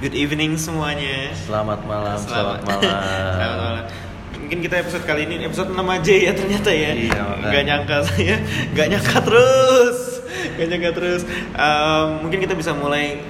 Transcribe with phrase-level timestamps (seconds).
[0.00, 1.28] Good evening semuanya.
[1.36, 2.88] Selamat malam, selamat, malam.
[3.36, 3.84] Selamat malam.
[4.40, 6.90] Mungkin kita episode kali ini episode 6 aja ya ternyata ya.
[6.96, 7.22] Iya.
[7.52, 8.40] Gak nyangka saya,
[8.72, 10.24] gak nyangka terus.
[10.56, 11.22] Gak nyangka terus.
[11.52, 13.20] Um, mungkin kita bisa mulai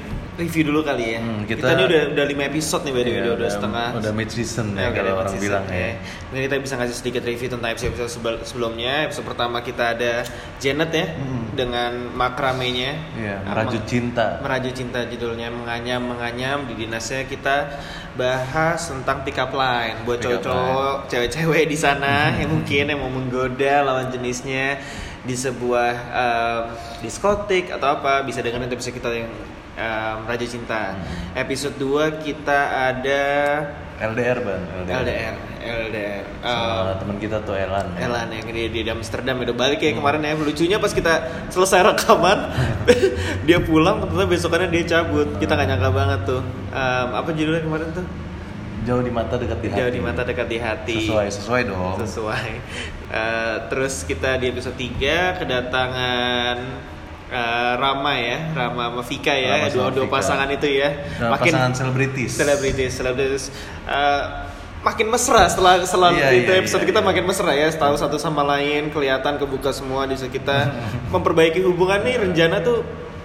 [0.40, 1.20] review dulu kali ya.
[1.20, 3.50] Hmm, kita, kita- ini udah udah 5 episode nih, by the way, Iya, udah, udah
[3.50, 3.86] setengah.
[3.94, 5.90] Udah mid season Ya, ya, kalau orang season, bilang ya.
[6.26, 8.92] Mungkin kita bisa ngasih sedikit review tentang episode-episode sebel- sebelumnya.
[9.04, 10.12] Episode pertama kita ada
[10.56, 11.44] Janet ya Hmm.
[11.52, 12.90] dengan makramenya.
[13.14, 14.40] Iya, merajut cinta.
[14.40, 17.76] Merajut cinta judulnya menganyam menganyam di dinasnya kita
[18.12, 23.82] bahas tentang pick up line buat cowok-cowok, cewek-cewek di sana yang mungkin yang mau menggoda
[23.82, 24.80] lawan jenisnya
[25.20, 26.62] di sebuah em,
[27.00, 29.28] diskotik atau apa bisa dengerin episode kita yang
[29.80, 30.92] em, Raja Cinta.
[31.32, 31.88] Episode 2
[32.20, 32.58] kita
[32.92, 33.22] ada
[34.00, 36.24] LDR ban, LDR, LDR.
[36.40, 37.84] Sama Em, teman kita tuh Elan.
[37.94, 38.06] ya.
[38.06, 42.48] Elan yang di, di Amsterdam udah balik ya kemarin ya lucunya pas kita selesai rekaman
[43.46, 47.88] dia pulang ternyata besokannya dia cabut kita nggak nyangka banget tuh Em, apa judulnya kemarin
[47.92, 48.06] tuh
[48.80, 49.76] Jauh di mata dekat di hati.
[49.76, 51.96] jauh di mata dekat di hati Sesuai, sesuai dong.
[52.00, 52.50] sesuai
[53.10, 56.56] Eh, terus kita di episode 3 kedatangan
[57.30, 61.72] eh, Rama ya Rama sama Vika ya Rama dua dua pasangan itu ya Nah, pasangan
[61.72, 62.30] selebritis.
[62.34, 63.44] selebritis selebritis
[63.86, 64.22] Eh,
[64.80, 67.08] makin mesra setelah setelah Iya, itu iya, episode iya, kita iya.
[67.12, 70.72] makin mesra ya tahu satu sama lain kelihatan kebuka semua di saat kita
[71.12, 72.80] memperbaiki hubungan nih rencana tuh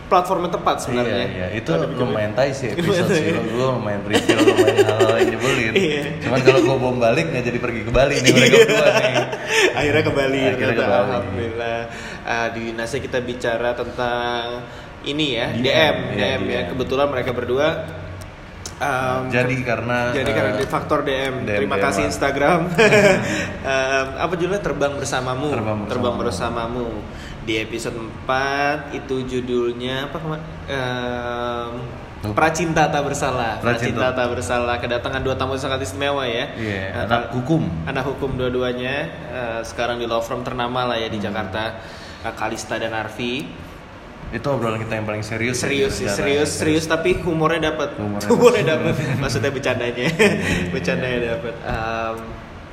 [0.05, 1.47] platform yang tepat sebenarnya Iya, iya.
[1.55, 3.33] Itu lumayan tai sih episode sih.
[3.33, 5.73] Gue lumayan reveal, lumayan hal-hal yang nyebelin.
[5.85, 6.01] Iya.
[6.21, 9.15] Cuman kalau gue bom balik nggak jadi pergi ke Bali nih mereka berdua nih.
[9.79, 11.01] akhirnya ke Bali Akhirnya ternyata ke Bali.
[11.01, 11.79] alhamdulillah
[12.23, 14.65] Ah, di Nasa kita bicara tentang
[15.03, 16.65] ini ya DM, DM DM, iya, ya DM.
[16.73, 17.67] kebetulan mereka berdua
[18.77, 22.11] um, Jadi karena jadi eh, karena di faktor DM, DM, terima kasih DM-an.
[22.11, 22.59] Instagram.
[23.65, 24.61] Um, apa judulnya?
[24.61, 25.49] Terbang bersamamu.
[25.49, 26.19] Terbang Bersamamu.
[26.21, 26.87] bersamamu.
[27.41, 31.73] Di episode 4 itu judulnya apa kemarin Um,
[32.33, 33.57] Pracinta tak bersalah.
[33.57, 34.01] Pracinta.
[34.01, 34.17] Pracinta.
[34.17, 34.75] tak bersalah.
[34.77, 36.49] Kedatangan dua tamu sangat istimewa ya.
[36.53, 37.61] Iya, Nah, anak hukum.
[37.85, 38.95] anak hukum dua-duanya
[39.29, 41.13] eh, sekarang di law firm ternama lah ya Hmm.
[41.13, 41.63] di Jakarta.
[42.21, 43.45] Eh, Kalista dan Arfi
[44.29, 45.57] Itu obrolan kita yang paling serius.
[45.57, 46.59] ya, serius sih serius ya.
[46.59, 50.05] serius tapi humornya dapat Humornya humornya dapat maksudnya bercandanya
[50.69, 52.15] bercandanya dapat Em,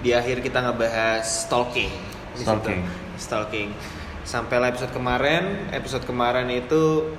[0.01, 1.93] di akhir kita ngebahas stalking.
[2.35, 2.81] Stalking.
[3.15, 3.69] stalking
[4.23, 7.11] sampai lah episode kemarin episode kemarin itu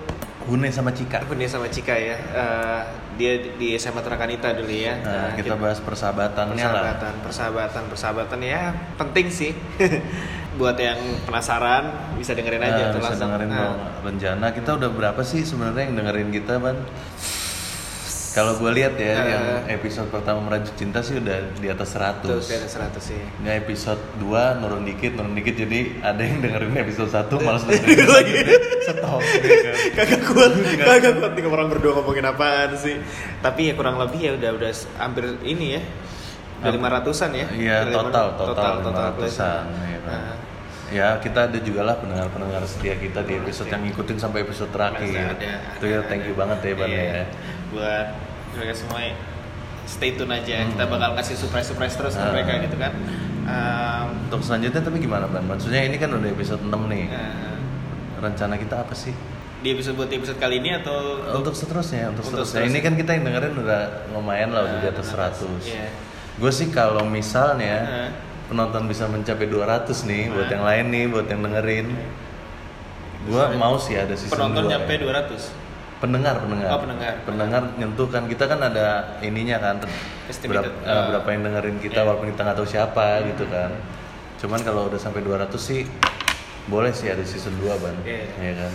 [0.44, 1.24] Hune sama Cika.
[1.24, 2.82] Bunda sama Cika ya Eh,
[3.16, 6.68] dia di SMA Terakanita dulu ya Nah, Nah, kita bahas persahabatannya lah.
[6.68, 8.62] persahabatan persahabatan persahabatan ya
[8.98, 9.56] penting sih
[10.54, 11.84] buat yang penasaran
[12.14, 13.24] bisa dengerin aja Nah, tuh bisa langsung.
[13.28, 13.78] dengerin Nah, dong.
[14.04, 16.78] Rencana kita udah berapa sih sebenarnya yang dengerin kita ban?
[18.34, 19.26] Kalau gue lihat ya Nah.
[19.28, 23.56] yang episode pertama merajut cinta sih udah di atas 100 tuh kayak 100 sih Nggak
[23.62, 24.26] episode 2
[24.58, 25.54] nurun dikit nurun dikit.
[25.56, 28.34] Jadi ada yang dengerin episode 1 malas dengerin Lagi.
[28.84, 29.22] stop.
[29.22, 29.74] Ya kan.
[29.96, 32.98] kagak kuat kagak kuat nih orang berdua ngomongin apaan sih.
[33.38, 35.82] Tapi ya kurang lebih ya udah udah hampir ini ya
[36.64, 40.10] udah lima ratusan ya Iya lima- total total total 500-an ya kan.
[40.10, 40.36] Nah.
[40.90, 45.36] Ya kita ada juga lah pendengar-pendengar setia kita di episode yang ngikutin sampai episode terakhir.
[45.36, 46.40] Ada, Itu ya ada, thank you ada.
[46.40, 47.04] banget ya Ban Iya.
[47.04, 47.26] ya.
[47.68, 48.08] buat
[48.54, 49.00] mereka semua
[49.84, 50.70] stay tune aja Hmm.
[50.72, 52.32] kita bakal kasih surprise surprise terus ke Ah.
[52.32, 52.94] mereka gitu kan
[53.44, 55.44] Um, Untuk selanjutnya tapi gimana Ban?
[55.44, 57.12] Maksudnya ini kan udah episode 6 nih.
[57.12, 57.60] uh,
[58.18, 59.12] Rencana kita apa sih?
[59.60, 62.68] di episode buat episode kali ini atau Untuk seterusnya, untuk, Untuk seterusnya.
[62.68, 63.82] Ini kan kita yang dengerin udah
[64.12, 65.64] lumayan lah, udah di atas 100.
[65.66, 65.88] Iya.
[66.36, 68.10] Gue sih kalau misalnya Heeh.
[68.48, 70.54] penonton bisa mencapai 200 nih, buat Heeh.
[70.54, 71.88] yang lain nih, buat yang dengerin.
[73.24, 75.00] Gue mau sih ada season penonton 2 nyampe ya.
[75.00, 75.42] 200
[75.96, 77.14] pendengar pendengar Oh, pendengar.
[77.24, 79.80] pendengar nyentuh kan kita kan ada ininya kan
[80.28, 80.68] Estimated.
[80.68, 81.06] berapa, eh, Ah.
[81.08, 82.04] berapa yang dengerin kita Iya.
[82.04, 83.72] walaupun kita nggak tahu siapa gitu kan
[84.36, 85.88] cuman kalau udah sampai 200 sih
[86.68, 88.28] boleh sih ada season 2 ban Iya.
[88.36, 88.72] ya kan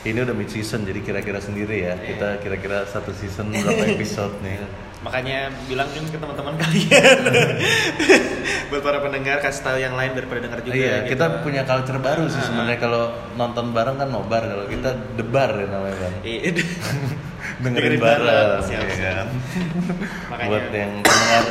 [0.00, 2.06] ini udah mid season jadi kira-kira sendiri ya Iya.
[2.08, 4.62] kita kira-kira satu season berapa episode nih
[4.98, 7.18] makanya bilang kan ke teman-teman kalian
[8.68, 11.14] buat para pendengar kasih tahu yang lain daripada dengar juga iya gitu.
[11.14, 12.44] kita punya culture baru sih Ah.
[12.44, 13.02] sebenarnya kalau
[13.34, 16.50] nonton bareng kan nobar kalau kita debar ya namanya kan Iya.
[17.58, 19.26] dengerin bareng siap, ya kan?
[20.30, 21.44] Makanya- buat yang pendengar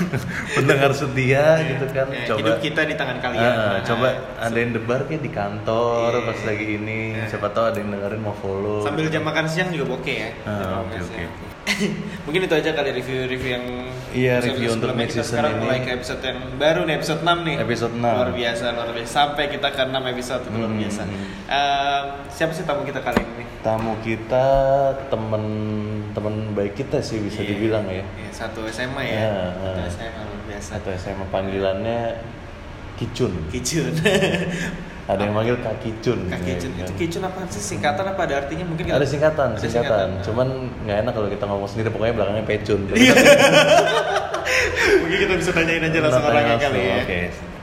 [0.56, 1.24] pendengar setia
[1.56, 1.68] Iya.
[1.70, 5.00] gitu kan Ya, coba hidup kita di tangan kalian Ah, Nah, coba ada yang debar
[5.04, 6.26] kayak di kantor Iya.
[6.26, 7.26] pas lagi ini Nah.
[7.26, 10.84] siapa tahu ada yang dengerin mau follow sambil jam makan siang juga oke ya Ah,
[10.84, 11.24] oke, oke.
[12.24, 13.66] mungkin itu aja kali review-review yang
[14.08, 15.60] Iya, review untuk mid season sekarang ini.
[15.60, 18.00] mulai ke episode yang baru nih episode 6 nih Episode 6.
[18.00, 20.80] luar biasa luar biasa sampai kita ke 6 episode itu luar Hmm.
[20.80, 21.00] biasa
[21.46, 24.46] Ehm, siapa sih tamu kita kali ini tamu kita
[25.06, 25.44] temen
[26.10, 27.48] temen baik kita sih bisa Iya.
[27.50, 29.80] dibilang ya Iya, satu SMA ya satu.
[29.92, 32.00] SMA luar biasa atau SMA panggilannya
[32.96, 33.92] Kicun Kicun
[35.06, 36.18] Ada yang manggil kaki cun.
[36.26, 36.72] Kaki ya cun.
[36.74, 36.86] kan.
[36.90, 37.62] Itu kicun apa sih?
[37.62, 38.64] Singkatan apa ada artinya?
[38.66, 40.08] Mungkin Ada singkatan, Ada singkatan.
[40.26, 40.48] Cuman
[40.82, 42.80] nggak enak kalau kita ngomong sendiri, pokoknya belakangnya pecun.
[42.90, 43.14] Iya.
[45.02, 46.96] Mungkin kita bisa tanyain aja langsung orangnya kali ya.
[47.06, 47.20] Oke.
[47.30, 47.55] Waalaikumsalam.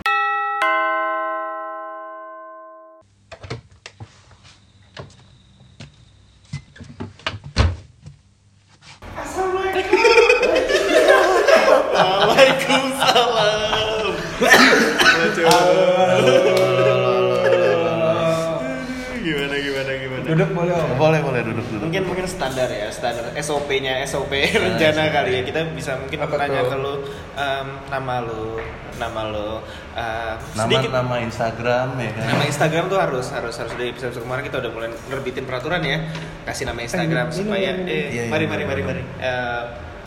[21.03, 21.19] Boleh.
[21.19, 21.83] Boleh, duduk duduk.
[21.83, 24.31] Mungkin mungkin standar ya, standar SOP-nya SOP
[24.63, 25.41] rencana kali ya.
[25.43, 26.69] Kita bisa mungkin Apa tanya tuh?
[26.69, 26.93] ke lu
[27.33, 28.57] em, nama lu,
[28.95, 29.49] nama lu
[29.91, 32.25] em, nama sedikit nama Instagram ya kan.
[32.27, 35.97] nama Instagram tuh harus harus harus dari episode kemarin kita udah mulai nerbitin peraturan ya
[36.43, 37.91] kasih nama Instagram ini, supaya ini, ini.
[37.91, 39.03] eh Iya, iya, mari iya, mari mari boleh.
[39.03, 39.63] mari Eh,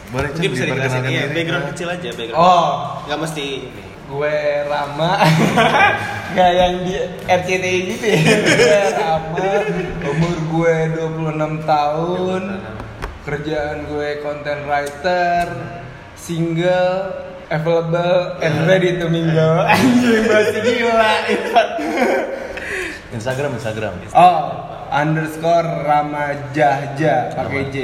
[0.06, 0.62] Boleh, bisa
[1.02, 2.66] iya diri, background kecil aja background Oh,
[3.04, 3.82] nggak mesti ini.
[4.06, 5.12] Gue Rama.
[6.37, 6.94] Gak yang di
[7.26, 8.20] RCTI gitu ya.
[8.43, 9.50] Gue Rama.
[10.06, 12.43] Umur gue 26 tahun.
[13.26, 15.44] Kerjaan gue content writer.
[16.14, 17.25] Single.
[17.47, 19.62] Available and ready to mingle.
[19.70, 21.14] Anjing masih gila.
[23.14, 23.94] Instagram, Instagram.
[24.19, 24.50] Oh,
[24.91, 27.76] underscore Rama Jahja pakai J.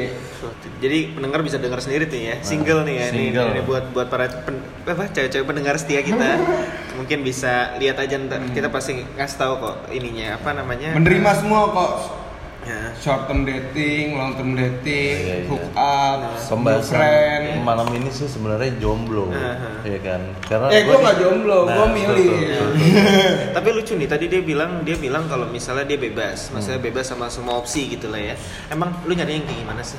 [0.82, 3.48] Jadi pendengar bisa dengar sendiri tuh ya, single nih ya, ini, Single.
[3.48, 6.42] ini buat buat para pen, apa cewek-cewek pendengar setia kita,
[6.98, 10.90] mungkin bisa lihat aja ntar kita pasti ngasih tahu kok ininya apa namanya.
[10.92, 11.92] Menerima semua kok.
[12.62, 12.94] Ya.
[12.94, 15.50] Short term dating, long term dating, Iya, iya.
[15.50, 17.44] hook up, Pembahasan friend.
[17.60, 19.82] malam ini sih sebenarnya jomblo, Aha.
[19.82, 20.22] ya kan?
[20.40, 22.30] Karena Eh, nggak nih- jomblo, gua betul, milih.
[22.30, 22.70] betul, betul.
[23.58, 26.86] Tapi lucu nih, tadi dia bilang dia bilang kalau misalnya dia bebas, maksudnya Hmm.
[26.86, 28.38] bebas sama semua opsi gitu lah ya.
[28.68, 29.98] Emang lu nyari yang kayak gimana sih?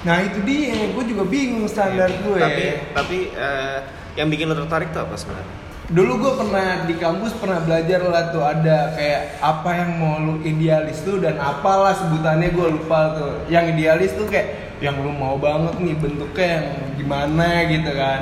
[0.00, 2.40] Nah itu dia, gue juga bingung standar gue.
[2.40, 2.64] Tapi
[2.96, 3.78] tapi eh,
[4.16, 5.52] yang bikin lu tertarik tuh apa sebenarnya?
[5.90, 10.38] Dulu gue pernah di kampus pernah belajar lah tuh ada kayak apa yang mau lu
[10.46, 13.34] idealis tuh dan apalah sebutannya gue lupa tuh.
[13.50, 18.20] Yang idealis tuh kayak yang lu mau banget nih bentuknya yang gimana gitu kan.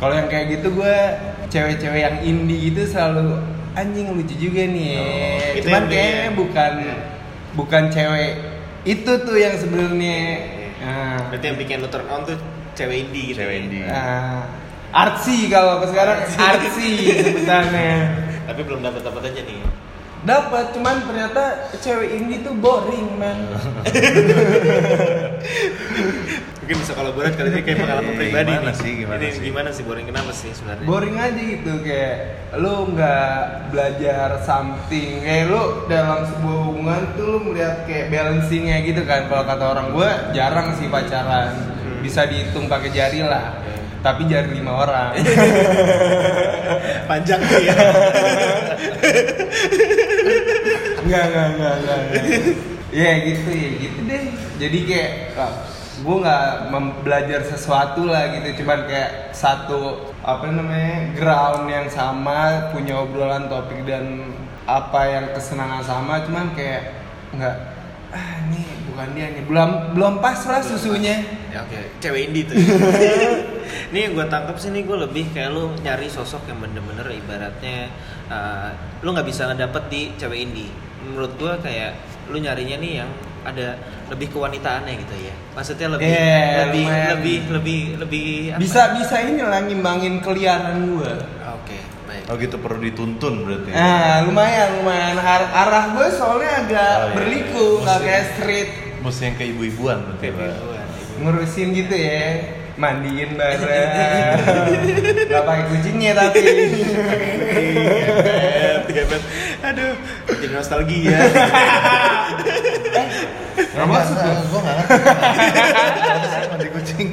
[0.00, 0.96] Kalau yang kayak gitu gue
[1.52, 3.38] cewek-cewek yang indie gitu selalu
[3.78, 4.98] anjing lucu juga nih.
[4.98, 6.72] Oh, Cuman kayaknya bukan
[7.54, 8.32] bukan cewek
[8.88, 10.18] itu tuh yang sebenarnya.
[10.84, 12.36] Nah, Berarti yang bikin lu turn on tuh
[12.76, 13.40] cewek indie gitu.
[13.40, 13.60] Cewek ya?
[13.64, 13.84] indie.
[13.88, 14.44] Nah,
[14.92, 17.92] artsy kalau ke sekarang artsy sebutannya.
[18.44, 19.64] Tapi belum dapat dapat aja nih.
[20.24, 23.44] Dapat, cuman ternyata cewek indie tuh boring, man.
[26.64, 28.74] Mungkin bisa kolaborasi kali ini kayak pengalaman Eh, pribadi gimana nih.
[28.74, 29.42] sih, gimana Ini sih?
[29.44, 30.86] gimana sih boring kenapa sih sebenarnya?
[30.86, 32.14] boring aja gitu kayak
[32.56, 33.32] lu nggak
[33.68, 39.44] belajar something kayak lu dalam sebuah hubungan tuh lu melihat kayak balancingnya gitu kan kalau
[39.44, 41.52] kata orang gua jarang sih pacaran
[42.00, 43.60] bisa dihitung pakai jari lah
[44.00, 45.20] tapi jari lima orang
[47.04, 47.76] Panjang tuh ya.
[50.98, 51.74] Enggak, enggak, enggak.
[51.76, 52.00] enggak.
[52.90, 54.22] Ya gitu ya, gitu deh.
[54.56, 55.10] Jadi kayak
[56.02, 56.74] gue nggak
[57.06, 63.86] belajar sesuatu lah gitu, cuman kayak satu apa namanya ground yang sama, punya obrolan topik
[63.86, 64.34] dan
[64.66, 66.98] apa yang kesenangan sama, cuman kayak
[67.36, 67.56] nggak
[68.14, 71.22] ah ini bukan dia nih, belum belum pas lah susunya.
[71.54, 72.58] Ya oke, cewek indie tuh.
[73.94, 77.94] Ini yang gue tangkap sih nih gue lebih kayak lu nyari sosok yang bener-bener ibaratnya
[78.26, 78.74] uh,
[79.06, 80.70] lu nggak bisa ngedapet di cewek indie.
[81.06, 81.94] Menurut gue kayak
[82.30, 83.10] lu nyarinya nih yang
[83.44, 83.76] ada
[84.06, 85.34] lebih kewanitaannya gitu ya.
[85.52, 87.08] Maksudnya lebih Yeah, lebih, lumayan.
[87.12, 88.58] lebih lebih lebih apa?
[88.58, 91.12] Bisa bisa ini lah ngimbangin keliaran gue.
[91.54, 92.24] Oke, baik.
[92.26, 93.70] Oh gitu perlu dituntun berarti.
[93.70, 95.16] Nah, lumayan, lumayan.
[95.16, 97.12] Ar- arah gue soalnya agak Oh, iya.
[97.12, 98.68] berliku, nggak Mesti- kayak street.
[98.98, 100.26] Mesti yang ke ibu-ibuan berarti.
[100.26, 101.12] Ibu-ibuan, ibu.
[101.20, 102.20] Ngurusin gitu ya,
[102.74, 104.34] mandiin bareng.
[105.30, 106.40] Gak pakai kucingnya tapi.
[107.54, 109.22] Hebat, hebat.
[109.64, 109.94] Aduh,
[110.26, 111.18] jadi nostalgia.
[113.74, 114.98] Nggak maksud gua, gua nggak ngerti.
[116.48, 117.08] Mandi kucing?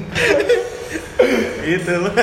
[1.63, 2.13] itu loh.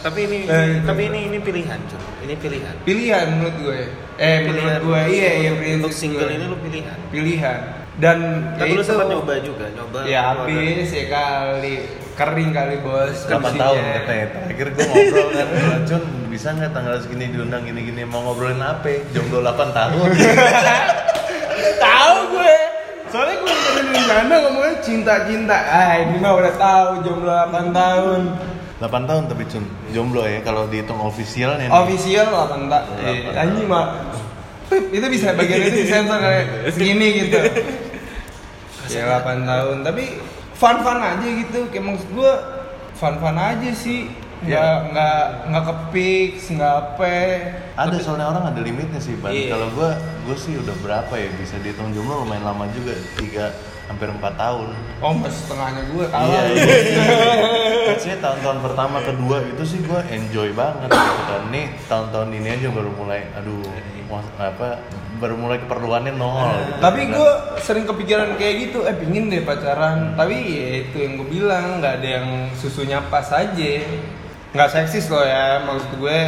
[0.00, 2.00] tapi ini, Eh, tapi ini ini pilihan, Cun.
[2.20, 2.74] Ini pilihan.
[2.82, 3.80] Pilihan menurut gue.
[4.16, 6.36] Eh, menurut gue iya, iya Untuk prinsip single gue.
[6.36, 6.98] ini lu pilihan.
[7.08, 7.60] pilihan.
[7.94, 8.18] Dan
[8.56, 9.98] Tapi ya lu sempat nyoba juga, nyoba.
[10.04, 11.74] Ya habis ya kali
[12.14, 13.18] kering kali bos.
[13.22, 13.60] 8 kursinya.
[13.60, 14.26] tahun katanya.
[14.32, 18.88] Terakhir gua ngobrol kan, Racun bisa nggak tanggal segini diundang gini-gini mau ngobrolin apa?
[19.10, 20.08] Jomblo 8 tahun.
[21.80, 22.19] Tahu gue.
[23.10, 25.56] Soalnya gue dari rencana ngomongnya cinta-cinta.
[25.66, 28.20] Ah, ini mah udah tahu jomblo 8 tahun.
[28.78, 31.66] 8 tahun tapi Cun, jomblo ya kalau dihitung ofisialnya.
[31.66, 31.74] nih.
[31.74, 32.86] Official 8 tahun.
[33.02, 33.98] Eh, anjing mah.
[34.70, 37.38] Pip, itu bisa bagian itu disensor kayak segini gitu.
[38.90, 40.22] Ya 8 tahun, tapi
[40.54, 41.66] fun-fun aja gitu.
[41.74, 42.32] Kayak maksud gue
[42.94, 44.06] fun-fun aja sih.
[44.40, 47.12] Ya nggak nggak kepik nggak apa
[47.76, 49.32] Ada soalnya orang ada limitnya sih, Ban.
[49.32, 49.52] Iya.
[49.52, 49.90] Kalau gua
[50.24, 53.52] gua sih udah berapa ya bisa dihitung jomblo lumayan lama juga, tiga
[53.84, 54.70] hampir empat tahun.
[55.02, 57.04] oh mas setengahnya gue kalah Iya, iya.
[57.90, 61.42] Maksudnya tahun-tahun pertama, kedua itu sih gue enjoy banget gitu kan.
[61.50, 63.66] Nih tahun-tahun ini aja baru mulai, aduh,
[64.06, 64.78] mas- apa,
[65.18, 66.54] baru mulai keperluannya nol.
[66.54, 67.14] Gitu, tapi kan.
[67.18, 71.82] gue sering kepikiran kayak gitu eh pingin deh pacaran tapi ya itu yang gue bilang
[71.82, 73.72] nggak ada yang susunya pas aja
[74.50, 76.18] nggak seksis loh ya maksud gue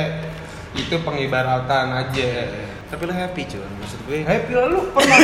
[0.75, 2.31] itu pengibaratan aja
[2.87, 4.19] Tapi lo happy cuy, maksud gue.
[4.21, 5.17] happy lah lu pernah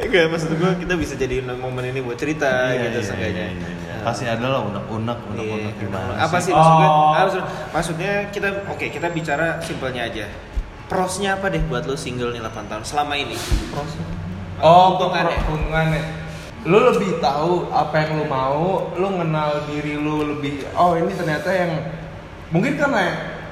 [0.00, 3.46] Enggak, maksud gue kita bisa jadi momen ini buat cerita Iya, gitu iya, seenggaknya.
[3.46, 3.94] iya, iya, iya.
[4.00, 5.80] Pasti ada lah unek-unek, unek-unek Iya.
[5.80, 6.86] gimana Apa sih maksud gue?
[6.86, 7.10] Oh.
[7.10, 10.24] ah, maksud- maksudnya kita oke, kita bicara simpelnya aja.
[10.84, 13.36] Prosnya apa deh buat lo single nih 8 tahun selama ini?
[13.68, 14.04] Prosnya.
[14.56, 15.36] oh Keuntungannya.
[15.42, 16.02] keuntungannya
[16.64, 21.52] lu lebih tahu apa yang lu mau lu kenal diri lu lebih oh ini ternyata
[21.52, 21.72] yang
[22.48, 23.04] mungkin karena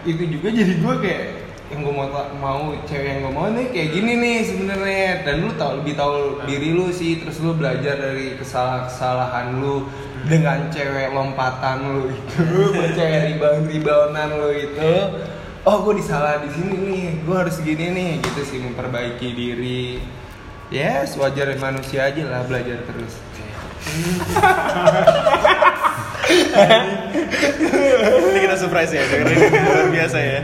[0.08, 1.24] itu juga jadi gue kayak
[1.72, 5.24] yang gue mau mau cewek yang gue mau nih kayak gini nih sebenarnya.
[5.24, 9.88] Dan lu tahu lebih tahu diri lu sih terus lu belajar dari kesalahan kesalahan lu
[10.28, 12.44] dengan cewek lompatan lu itu
[13.00, 14.92] cewek rebound reboundan lu itu.
[15.64, 20.02] Oh gue disalah di sini nih gue harus gini nih gitu sih memperbaiki diri
[20.72, 23.12] ya sewajar manusia aja lah belajar terus.
[28.32, 29.36] Ini kita surprise ya, dengerin.
[29.68, 30.40] Luar biasa ya.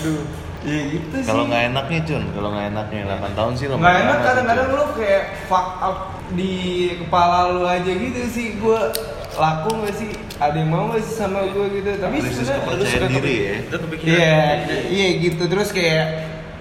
[0.00, 0.24] Aduh.
[0.60, 1.28] ya gitu sih.
[1.28, 4.84] Kalau nggak enaknya Cun, kalau nggak enaknya 8 tahun sih lumayan nggak enak kadang-kadang lu
[4.96, 5.98] kayak fuck up
[6.36, 6.54] di
[7.00, 8.46] kepala lu aja gitu sih.
[8.60, 8.80] Gue
[9.40, 10.10] laku gak sih?
[10.40, 11.90] Ada yang mau gak sih sama gue gitu?
[11.96, 13.54] Tapi sebenarnya kepercayaan diri ya.
[14.04, 14.40] Iya,
[14.90, 15.42] iya gitu.
[15.48, 16.04] Terus kayak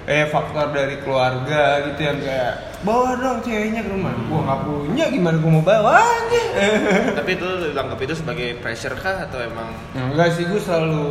[0.09, 4.09] eh faktor dari keluarga gitu yang kayak bawa dong ceweknya ke rumah.
[4.25, 6.41] Gua nggak punya gimana gua mau bawanya?
[7.21, 11.05] Tapi itu lo anggap itu sebagai pressure kah atau emang Enggak sih gua selalu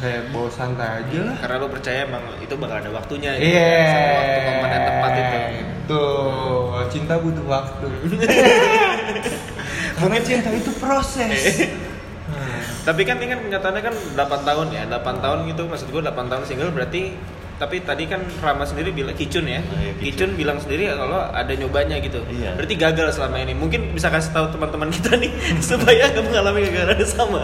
[0.00, 1.36] kayak bawa santai aja lah.
[1.36, 3.68] karena lo percaya emang itu bakal ada waktunya Iya.
[3.68, 3.84] kan?
[3.84, 5.38] Sama waktu momen yang tepat itu.
[5.84, 7.88] Tuh, cinta butuh waktu.
[10.00, 11.68] Mungkin cinta itu proses.
[12.86, 16.16] Tapi kan ini kan kenyataannya kan 8 tahun ya, 8 tahun gitu maksud gue 8
[16.32, 17.12] tahun single berarti
[17.60, 20.00] tapi tadi kan Rama sendiri bilang Kicun ya, Oh, iya, Kicun.
[20.26, 20.30] Kicun.
[20.32, 22.24] bilang sendiri kalau ada nyobanya gitu.
[22.26, 22.56] Iya.
[22.56, 23.52] Berarti gagal selama ini.
[23.52, 25.28] Mungkin bisa kasih tahu teman-teman kita nih
[25.62, 27.42] supaya nggak mengalami kegagalan yang sama.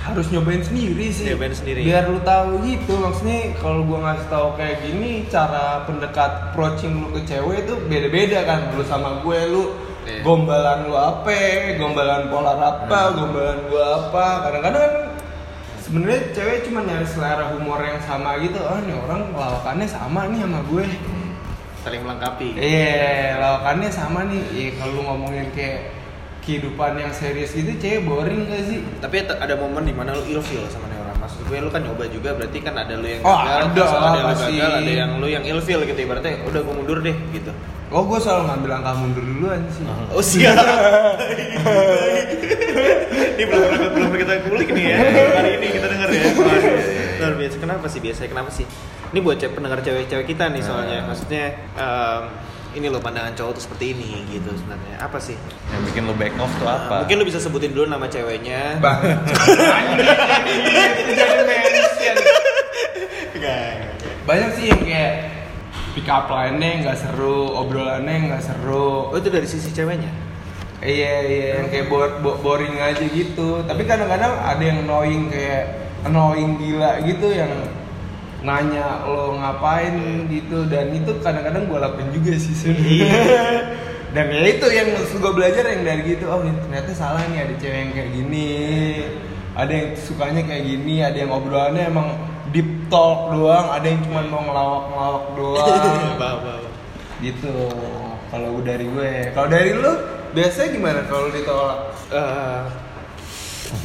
[0.00, 1.84] harus nyobain sendiri sih Nyobain sendiri.
[1.84, 7.12] biar lu tahu gitu maksudnya kalau gua ngasih tahu kayak gini cara pendekat approaching lu
[7.12, 9.64] ke cewek itu beda-beda kan lu sama gue lu
[10.08, 10.24] Iya.
[10.24, 11.36] gombalan lu apa
[11.76, 14.94] gombalan polar apa gombalan gua apa kadang-kadang kan
[15.88, 20.44] sebenarnya cewek cuma nyari selera humor yang sama gitu oh ini orang lawakannya sama nih
[20.44, 20.84] sama gue
[21.78, 22.58] Saling melengkapi.
[22.58, 24.42] Iya, lawakannya sama nih.
[24.50, 25.94] Iya, kalau lu ngomongin kayak
[26.42, 28.82] kehidupan yang serius gitu, cewek boring gak sih?
[28.98, 30.90] Tapi ada- momen di mana lu ilfeel sama.
[30.90, 30.97] Maksud
[31.38, 34.00] gue lu kan nyoba juga berarti kan ada lu yang Oh, gagal, ada terus lah,
[34.00, 34.52] ada yang pasti.
[34.52, 37.52] gagal, ada yang lu yang ilfeel gitu ibaratnya udah gue mundur deh gitu.
[37.88, 39.84] Oh, gue selalu ngambil langkah mundur duluan sih.
[40.16, 40.56] Oh siap.
[43.38, 44.96] ini belum pernah belum kita kulik nih ya.
[45.36, 46.22] Hari ini kita dengar ya.
[46.38, 46.78] Waduh,
[47.18, 47.56] Luar biasa.
[47.58, 48.28] Kenapa sih biasanya?
[48.28, 48.66] Kenapa sih?
[49.08, 51.06] Ini buat pendengar cewek-cewek kita nih soalnya.
[51.06, 51.44] Maksudnya
[52.74, 55.00] ini loh pandangan cowok tuh seperti ini gitu sebenarnya.
[55.00, 55.36] Apa sih?
[55.72, 57.04] Yang bikin lo back off tuh apa?
[57.04, 58.76] Mungkin lu bisa sebutin dulu nama ceweknya.
[58.82, 59.00] Bang.
[64.28, 65.12] Banyak sih yang kayak
[65.96, 69.08] pick up line-nya nggak seru, obrolannya nggak seru.
[69.08, 70.12] Oh itu dari sisi ceweknya.
[70.78, 73.64] Iya iya yang kayak bo- bo- boring aja gitu.
[73.64, 75.64] Tapi kadang-kadang ada yang annoying kayak
[76.04, 77.50] annoying gila gitu yang
[78.38, 83.10] nanya lo ngapain gitu dan itu kadang-kadang gue lakuin juga sih sebenarnya.
[84.14, 87.76] dan ya itu yang gue belajar yang dari gitu oh ternyata salah nih ada cewek
[87.76, 88.50] yang kayak gini
[89.52, 92.08] ada yang sukanya kayak gini ada yang obrolannya emang
[92.54, 96.64] deep talk doang ada yang cuma mau ngelawak-ngelawak doang.
[97.18, 97.50] Gitu
[98.30, 99.12] kalau dari gue.
[99.34, 99.92] Kalau dari lu
[100.36, 101.80] biasanya gimana kalau ditolak?
[102.14, 102.62] Eh,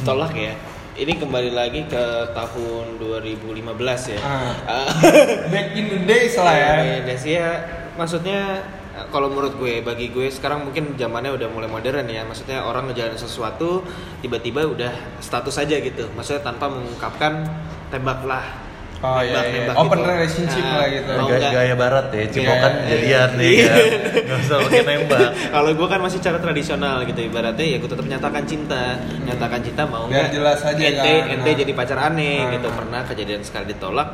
[0.06, 0.54] tolak ya.
[0.94, 4.20] Ini kembali lagi ke tahun 2015 ya.
[4.22, 4.54] Ah.
[4.62, 4.86] Ah.
[5.52, 7.50] back in the days lah ya Iya, ya
[7.98, 8.62] maksudnya
[9.10, 13.18] kalau menurut gue bagi gue sekarang mungkin zamannya udah mulai modern ya maksudnya orang ngejalanin
[13.18, 13.82] sesuatu
[14.22, 17.42] tiba-tiba udah status aja gitu maksudnya tanpa mengungkapkan
[17.90, 18.63] tembaklah
[19.04, 19.52] Oh, iya, Nembak, iya.
[19.60, 20.08] nembak Open gitu.
[20.08, 21.10] relationship lah gitu.
[21.12, 21.50] Gaya, nggak?
[21.52, 22.86] gaya barat ya, cipokan Iya.
[22.88, 23.68] jadian nih Iya.
[23.68, 23.78] kan.
[24.24, 25.28] Gak usah pakai nembak.
[25.54, 28.82] kalau gue kan masih cara tradisional gitu ibaratnya ya gue tetap nyatakan cinta
[29.20, 31.30] nyatakan cinta mau nggak jelas aja ente kan.
[31.30, 31.56] ente Nah.
[31.58, 32.50] jadi pacar aneh Nah.
[32.50, 34.08] gitu pernah kejadian sekali ditolak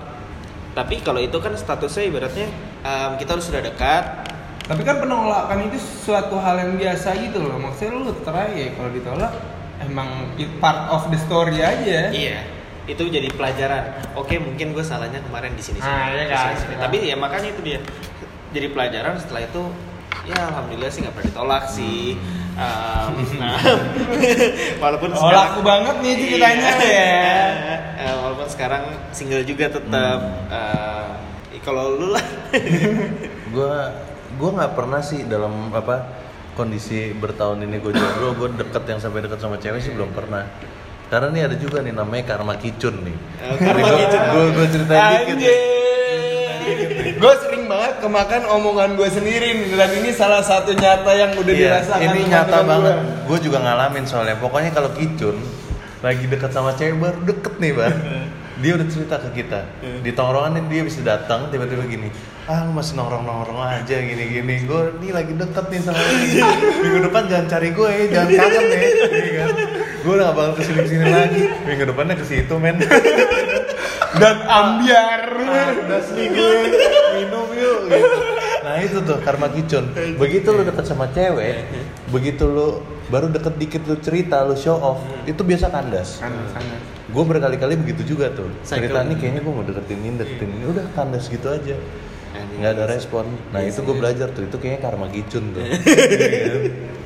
[0.71, 2.47] tapi kalau itu kan statusnya ibaratnya
[2.81, 4.05] em, kita harus sudah dekat
[4.63, 7.59] Tapi kan penolakan itu suatu hal yang biasa gitu loh.
[7.59, 9.33] Maksudnya lu try ya kalau ditolak
[9.81, 12.07] emang part of the story aja.
[12.09, 12.39] Iya,
[12.91, 13.83] itu jadi pelajaran.
[14.19, 15.79] Oke, mungkin gue salahnya kemarin di sini.
[15.79, 16.55] Ah, iya kan.
[16.55, 16.75] sini, sini.
[16.83, 17.81] Tapi ya makanya itu dia.
[18.51, 19.63] Jadi pelajaran setelah itu
[20.27, 22.19] ya alhamdulillah sih nggak pernah ditolak sih.
[22.59, 23.57] Um, nah,
[24.83, 27.15] walaupun Oh, laku banget nih ceritanya Iya.
[28.03, 28.11] ya.
[28.27, 28.83] Walaupun sekarang
[29.15, 30.19] single juga tetap.
[30.19, 30.51] Hmm.
[30.51, 32.27] Eh, kalau lu lah.
[33.55, 33.75] gue
[34.41, 36.07] gue nggak pernah sih dalam apa
[36.55, 40.45] kondisi bertahun ini gue jomblo gue deket yang sampai deket sama cewek sih belum pernah
[41.11, 43.17] karena nih ada juga nih namanya karma kicun nih.
[43.45, 44.21] Oh, karma kicun.
[44.23, 45.55] gue gue ceritain dikit ya.
[47.21, 51.52] Gue sering banget kemakan omongan gue sendiri nih, dan ini salah satu nyata yang udah
[51.52, 52.69] Iya, dirasakan ini nyata gua.
[52.71, 52.95] banget.
[53.26, 54.37] Gue juga ngalamin soalnya.
[54.38, 55.37] Pokoknya kalau kicun
[56.00, 57.93] lagi deket sama cewek baru deket nih bar.
[58.62, 59.61] Dia udah cerita ke kita.
[60.05, 62.12] Di tongkrongan dia bisa datang tiba-tiba gini
[62.50, 66.50] ah lu masih nongkrong nongkrong aja gini gini gue nih lagi deket nih sama dia
[66.83, 69.49] minggu depan jangan cari gue ya jangan kangen ya Iya kan?
[70.02, 71.42] gue udah gak bakal ke sini sini lagi.
[71.69, 72.80] Minggu depannya ke situ men.
[74.16, 75.23] Dan ambiar.
[75.87, 76.52] udah nih gue
[77.23, 78.19] minum yuk gitu.
[78.66, 79.85] nah itu tuh karma kicun.
[80.19, 81.71] Begitu lu deket sama cewek
[82.11, 82.83] begitu lu
[83.14, 86.19] baru deket dikit lu cerita lu show off itu biasa kandas.
[86.19, 86.75] Sana.
[87.07, 88.50] gue berkali-kali begitu juga tuh.
[88.66, 90.64] Cerita nih kayaknya gue mau deketin ini deketin ini.
[90.66, 91.78] Udah kandas gitu aja.
[92.31, 95.63] Nggak ada respon nah itu gue belajar tuh itu kayaknya karma kicun tuh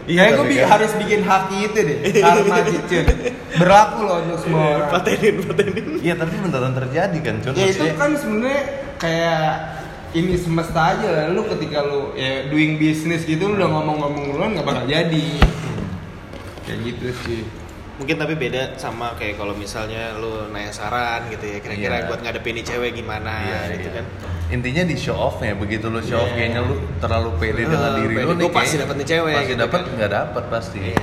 [0.05, 3.09] Iya, gue tapi bi- harus bikin haki itu deh, karma cicin.
[3.57, 4.91] Berlaku loh untuk semua orang.
[4.93, 5.87] patenin, patenin.
[5.99, 8.61] iya tapi beneran terjadi kan cun Ya itu kan sebenarnya
[9.01, 9.45] kayak
[10.13, 11.25] ini semesta aja lah.
[11.33, 15.27] Lu ketika lu ya doing business gitu lu udah ngomong-ngomong duluan nggak bakal jadi.
[16.63, 17.41] Kayak gitu sih.
[17.97, 22.07] Mungkin tapi beda sama kayak kalau misalnya lu nanya saran gitu ya kira-kira Iya.
[22.07, 23.97] buat ngadepin nih cewek gimana Iya, gitu iya.
[23.97, 24.07] kan.
[24.47, 26.37] Intinya di show off ya, begitu lu show off Iya.
[26.37, 28.25] kayaknya lu terlalu pede dengan Ah, diri pede.
[28.25, 28.51] lu nih.
[28.51, 29.93] Pasti dapet nih cewek Pasti gitu dapet kan.
[29.95, 30.79] nggak dapet pasti.
[30.85, 31.01] Iya.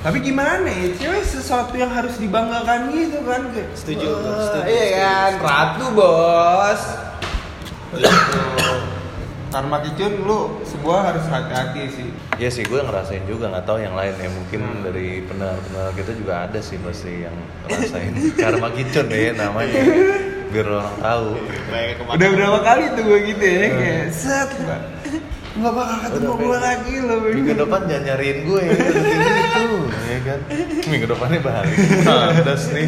[0.00, 3.42] Tapi gimana ya, cewek sesuatu yang harus dibanggakan gitu kan.
[3.72, 6.82] Setuju, Wah, setuju, Iya kan, ratu bos.
[9.48, 12.08] Karma kicun lu sebuah harus hati-hati sih.
[12.34, 14.26] Iya sih, gue ngerasain juga nggak tahu yang lain ya.
[14.28, 14.82] Mungkin Hmm.
[14.82, 19.78] dari pendengar-pendengar kita juga ada sih pasti yang ngerasain karma kicun ya namanya.
[20.52, 21.28] Biar orang tahu.
[22.12, 24.80] Udah berapa kali tuh gue gitu ya kayak set Mbak.
[25.54, 27.18] Nggak bakal ketemu gue lagi loh.
[27.30, 29.70] Minggu depan jangan nyariin gue ya, deketin itu,
[30.10, 30.38] ya kan?
[30.90, 32.86] Minggu depannya balik, kandas nih,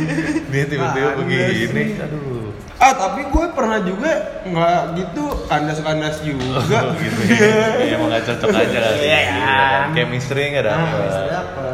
[0.50, 2.50] dia tiba-tiba begini, aduh.
[2.76, 6.60] Ah tapi gue pernah juga nggak gitu kandas-kandas juga.
[6.60, 7.70] Oh, gitu ya.
[7.80, 8.98] ya emang gak cocok aja kali.
[9.00, 9.86] Iya kan?
[9.96, 11.08] Chemistry gak dapet.
[11.08, 11.65] Nah, dapat.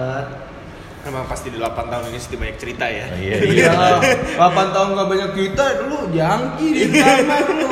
[1.03, 3.05] Emang pasti di 8 tahun ini sih banyak cerita ya.
[3.05, 4.38] Oh, Iya, Iya, iya.
[4.38, 4.38] 8
[4.71, 7.69] tahun gak banyak kita, dulu jangki di kamar lu.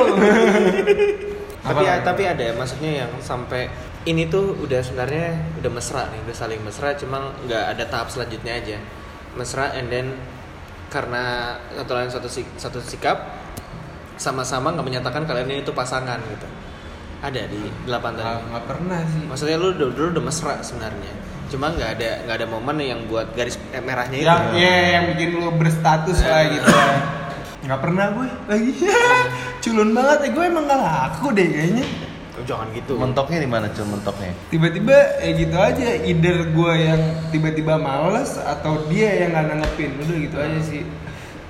[1.61, 2.01] tapi Apa?
[2.03, 3.69] tapi ada ya maksudnya yang sampai
[4.03, 8.53] ini tuh udah sebenarnya udah mesra nih, udah saling mesra cuma nggak ada tahap selanjutnya
[8.53, 8.77] aja.
[9.31, 10.17] Mesra and then
[10.89, 13.31] karena satu lain satu sik- satu sikap
[14.17, 16.47] sama-sama nggak menyatakan kalian ini tuh pasangan gitu.
[17.21, 18.41] Ada di 8 Ah, tahun.
[18.49, 19.23] nggak pernah sih.
[19.23, 21.13] Maksudnya lu dulu, dulu udah mesra sebenarnya.
[21.51, 24.31] Cuma nggak ada nggak ada momen yang buat garis eh, merahnya itu.
[24.31, 26.71] Yang ya, yang bikin lu berstatus lah gitu.
[27.67, 28.71] Nggak pernah gue lagi.
[29.63, 31.85] Culun banget ya gue emang gak laku deh kayaknya.
[32.39, 32.95] Oh, jangan gitu.
[32.95, 34.31] Mentoknya di mana cun mentoknya?
[34.47, 40.17] Tiba-tiba ya gitu aja, either gue yang tiba-tiba males atau dia yang nggak nanggepin, udah
[40.17, 40.81] gitu aja sih.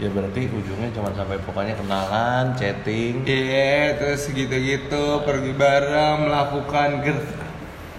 [0.01, 3.21] Ya berarti ujungnya cuma sampai pokoknya kenalan, chatting.
[3.23, 7.17] Iya, terus gitu-gitu pergi bareng melakukan ger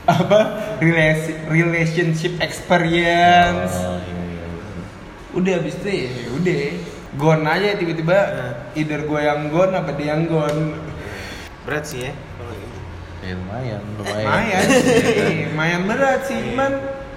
[0.03, 0.39] apa
[1.53, 3.75] relationship experience.
[3.79, 4.83] Oh, iya, iya, iya.
[5.33, 6.57] Udah habis itu ya udah
[7.15, 8.19] gone aja tiba-tiba
[8.75, 10.75] either gue yang gone apa dia yang gone.
[11.63, 12.79] Berat sih ya kalau gitu.
[13.23, 14.27] Ya lumayan, lumayan.
[14.27, 16.73] Lumayan sih, lumayan berat sih, cuman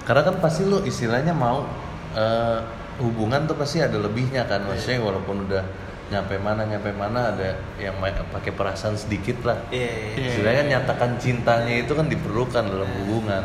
[0.06, 1.66] Karena kan pasti lu istilahnya mau
[2.14, 2.58] eh,
[3.02, 4.62] hubungan tuh pasti ada lebihnya kan.
[4.70, 5.66] Maksudnya walaupun udah
[6.06, 7.98] nyampe mana nyampe mana ada yang
[8.30, 9.58] pakai perasaan sedikit lah.
[9.74, 10.14] Iya.
[10.14, 10.26] Iya.
[10.30, 13.42] Istilahnya kan nyatakan cintanya itu kan diperlukan dalam hubungan.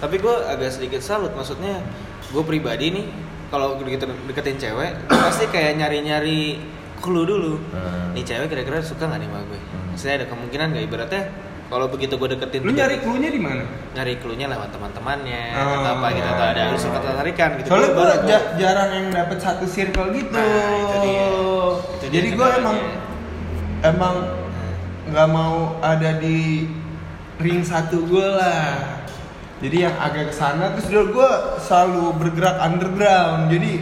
[0.00, 1.78] Tapi gue agak sedikit salut, maksudnya
[2.32, 3.06] gue pribadi nih,
[3.52, 6.58] kalau deketin, deketin cewek, pasti kayak nyari-nyari
[6.98, 7.60] clue dulu.
[7.70, 8.16] Hmm.
[8.16, 9.60] Nih cewek kira-kira suka nggak nih sama gue?
[9.60, 9.86] Hmm.
[9.92, 11.22] Maksudnya ada kemungkinan nggak ibaratnya
[11.70, 13.62] kalau begitu gue deketin lu dia- nyari clue-nya di mana?
[13.90, 15.78] nyari clue-nya lewat teman-temannya Oh.
[15.78, 17.66] atau apa gitu atau ada unsur ketertarikan gitu.
[17.68, 20.34] Soalnya gue gua- jarang yang dapet satu circle gitu.
[20.34, 21.26] Nah, itu dia.
[21.94, 22.76] Itu dia Jadi gue emang
[23.80, 24.14] emang
[25.06, 26.66] nggak mau ada di
[27.38, 28.98] ring satu gue lah.
[29.60, 31.30] Jadi yang agak ke sana terus dulu gue
[31.60, 33.46] selalu bergerak underground.
[33.46, 33.72] Jadi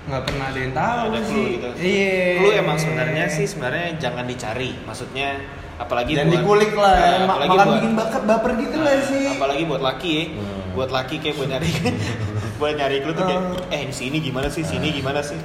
[0.00, 1.68] nggak pernah ada yang tahu ada sih clue gitu.
[1.78, 4.74] iya Clue emang sebenarnya sih sebenarnya jangan dicari.
[4.82, 5.38] Maksudnya
[5.80, 8.92] apalagi dan buat- dikulik lah Nah, Ma- apalagi makan buat- bikin bakat baper gitu lah
[8.92, 10.24] Nah, sih Apalagi buat laki ya.
[10.30, 10.68] Hmm.
[10.70, 11.68] Buat laki kayak buat nyari
[12.60, 13.72] buat nyari clue tuh kayak Oh.
[13.72, 15.40] eh di sini gimana sih, sini gimana sih?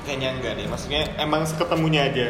[0.00, 0.66] Kayaknya enggak deh.
[0.66, 2.26] Maksudnya emang ketemunya aja.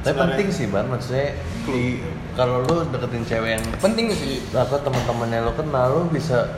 [0.00, 0.24] Tapi Sebenarnya.
[0.32, 1.28] penting sih ban, maksudnya
[1.62, 2.00] di
[2.32, 6.48] kalau lu deketin cewek yang penting sih apa teman-temannya lo kenal lo bisa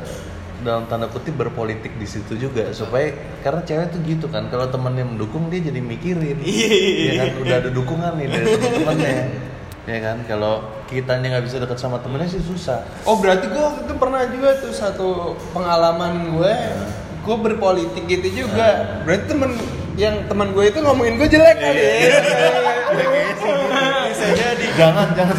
[0.63, 3.11] dalam tanda kutip berpolitik di situ juga supaya
[3.43, 7.57] karena cewek tuh gitu kan kalau temennya mendukung dia jadi mikirin Iya, ya kan udah
[7.59, 9.15] ada dukungan nih dari teman-temannya
[9.83, 12.87] ya kan kalau kitanya nggak bisa deket sama temennya sih susah.
[13.03, 15.09] Oh berarti gue waktu itu pernah juga tuh satu
[15.51, 16.55] pengalaman gue
[17.23, 19.03] gue berpolitik gitu juga.
[19.03, 19.51] Berarti temen
[19.95, 21.95] yang teman gue itu ngomongin gue jelek kali ya.
[24.07, 25.37] Bisa jadi jangan jangan.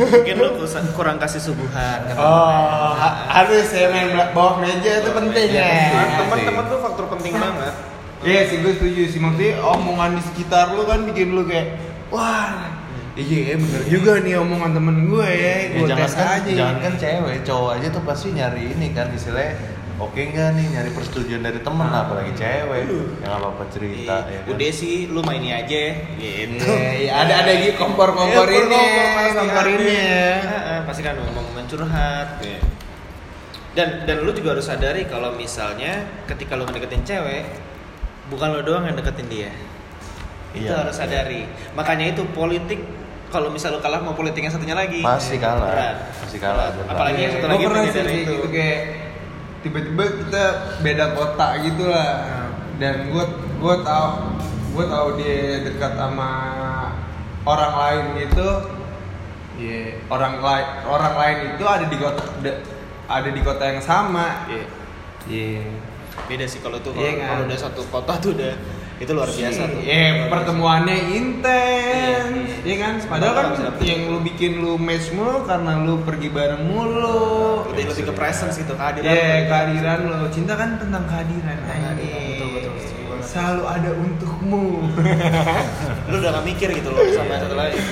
[0.00, 2.16] Mungkin lu kus- kurang kasih suguhan kan.
[2.16, 5.70] oh ha- harus ya main bawah meja itu penting ya.
[6.18, 7.74] Teman-teman tuh faktor penting banget.
[8.20, 9.20] Iya sih gue setuju sih.
[9.20, 11.76] Maksudnya omongan di sekitar lu kan bikin lu kayak
[12.10, 12.79] wah
[13.20, 16.76] iya bener juga nih omongan temen gue ya ya, gue jangan tes kan aja jangan
[16.78, 19.52] kan cewek cowok aja tuh pasti nyari ini kan istilahnya
[20.00, 22.82] oke nggak nih nyari persetujuan dari temen apalagi cewek
[23.20, 24.50] yang apa apa cerita Iya, ya kan?
[24.50, 25.82] Udah sih lu main ini aja
[26.16, 26.64] gitu.
[26.64, 28.82] Iya, iya, ada ada gitu kompor-kompor Iya, ini,
[29.36, 30.30] kompor ini ya.
[30.88, 32.28] Pasti kan ngomong-ngomong curhat.
[32.40, 32.58] ya.
[33.70, 37.44] Dan dan lu juga harus sadari kalau misalnya ketika lu ngedeketin cewek,
[38.26, 39.52] bukan lu doang yang deketin dia.
[40.50, 40.80] Itu Iya.
[40.82, 41.44] harus sadari.
[41.76, 42.80] Makanya itu politik
[43.30, 45.00] kalau misal lu kalah mau politik yang satunya lagi.
[45.00, 45.70] Pasti kalah.
[45.70, 45.96] Berat.
[46.18, 46.90] Pasti kalah, berat.
[46.90, 48.18] Apalagi yang satu lagi pernah sih kayak itu.
[48.28, 48.80] gitu kayak
[49.60, 50.44] tiba-tiba kita
[50.82, 52.12] beda kota gitu lah.
[52.76, 53.24] Dan gue
[53.56, 54.08] gue tahu
[54.70, 56.30] gue tahu dia dekat sama
[57.42, 58.48] orang lain gitu.
[59.60, 62.60] Iya, orang lain orang lain itu ada di kota de-
[63.04, 64.48] ada di kota yang sama.
[64.48, 64.64] Iya.
[65.28, 65.62] Iya.
[66.26, 67.28] Beda sih kalau tuh Iya kalau kan?
[67.28, 68.54] kalau udah satu kota tuh udah
[69.00, 69.80] itu luar biasa tuh.
[69.80, 72.76] Iya, pertemuannya intens, Iya, iya iya.
[72.84, 72.94] kan?
[73.08, 73.46] Padahal kan
[73.80, 77.64] yang lu bikin lu match mulu karena lu pergi bareng mulu.
[77.72, 79.08] Lebih lebih ke presence gitu kehadiran.
[79.08, 79.48] Iya, lu.
[79.48, 80.28] kehadiran lu.
[80.28, 81.56] Cinta kan tentang kehadiran.
[81.64, 83.24] Kehadiran, betul, betul, banget.
[83.24, 84.64] Selalu ada untukmu.
[86.12, 87.80] Lu udah gak mikir gitu loh sama yang satu lain.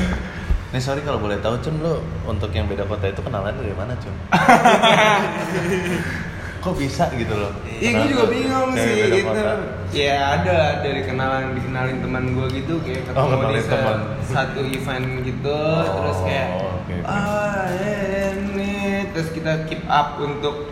[0.69, 3.97] Nih sorry kalau boleh tahu Cun lo untuk yang beda kota itu kenalan dari mana
[3.97, 4.13] Cun?
[6.59, 7.55] Kok bisa gitu loh?
[7.65, 9.43] Iya, gue juga bingung sih gitu.
[9.89, 13.99] Ya ada dari kenalan dikenalin teman gue gitu kayak ketemu Oh, di teman.
[14.27, 16.95] satu event gitu Oh, terus kayak oke.
[17.07, 18.75] ah eh, ini
[19.09, 20.69] terus kita keep up untuk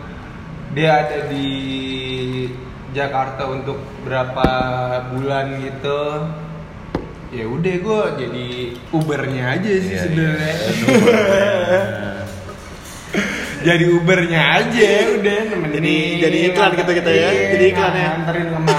[0.71, 1.49] dia ada di
[2.91, 4.49] Jakarta untuk berapa
[5.09, 6.01] bulan gitu
[7.29, 8.47] ya udah gue jadi
[8.89, 10.85] Ubernya aja sih Iya, sebenarnya iya.
[13.57, 18.03] Jadi Ubernya aja udah nemenin Jadi- jadi iklan gitu kita ya, Iya, jadi iklannya.
[18.05, 18.73] nganterin ke mana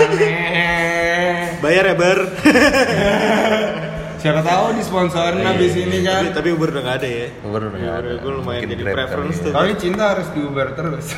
[1.63, 2.19] Bayar ya ber.
[4.23, 7.27] siapa tahu disponsorin Iya, abis ini kan tapi, tapi Uber udah gak ada ya.
[7.43, 8.11] Uber udah nggak ada.
[8.19, 9.51] Gue lumayan Mungkin jadi preference kali tuh.
[9.51, 9.55] ya.
[9.55, 11.07] Kali cinta harus di Uber terus.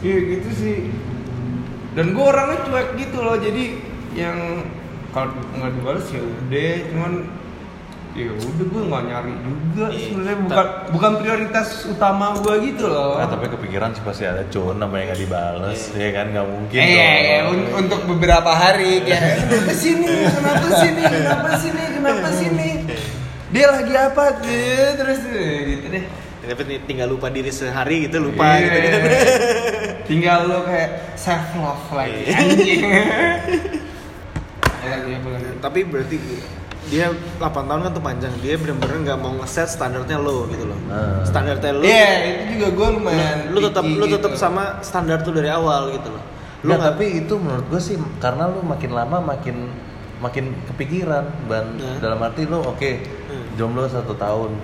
[0.00, 0.78] Iya gitu sih.
[1.94, 3.64] Dan gue orangnya cuek gitu loh, jadi
[4.12, 4.66] yang
[5.14, 7.12] kalau nggak dibalas ya udah, cuman
[8.14, 12.86] ya udah gue nggak nyari juga Iya, sebenarnya ta- bukan bukan prioritas utama gue gitu
[12.86, 13.14] loh.
[13.16, 16.94] Ah, tapi kepikiran sih pasti ada Cun namanya nggak dibales ya kan nggak mungkin Eh,
[16.94, 17.46] dong.
[17.48, 22.68] un- untuk beberapa hari kayak kenapa sini, kenapa sini, kenapa sini, kenapa sini.
[23.50, 24.88] Dia lagi apa tuh?
[24.96, 26.04] Terus eh, gitu deh.
[26.44, 28.62] Tapi tinggal lupa diri sehari gitu lupa Iya.
[28.62, 28.78] gitu.
[30.10, 32.34] Tinggal lo kayak self love lagi Iya.
[32.36, 32.82] anjing.
[34.84, 35.46] Lagi apa lagi?
[35.58, 36.16] Tapi berarti
[36.84, 37.06] dia
[37.40, 38.32] 8 tahun kan tuh panjang.
[38.44, 40.78] Dia bener-bener nggak mau ngeset standarnya lo gitu loh.
[40.88, 41.24] Ah.
[41.24, 41.82] Standarnya lo.
[41.82, 43.38] Iya, itu juga gue lumayan.
[43.50, 44.40] Lu tetap lu tetap gitu.
[44.40, 46.22] sama standar tuh dari awal gitu loh.
[46.60, 49.56] Lu Lu nggak tapi itu menurut gue sih karena lu makin lama makin
[50.14, 52.00] makin kepikiran ban Hmm.
[52.00, 53.44] dalam arti lu oke Hmm.
[53.60, 54.56] jomblo satu tahun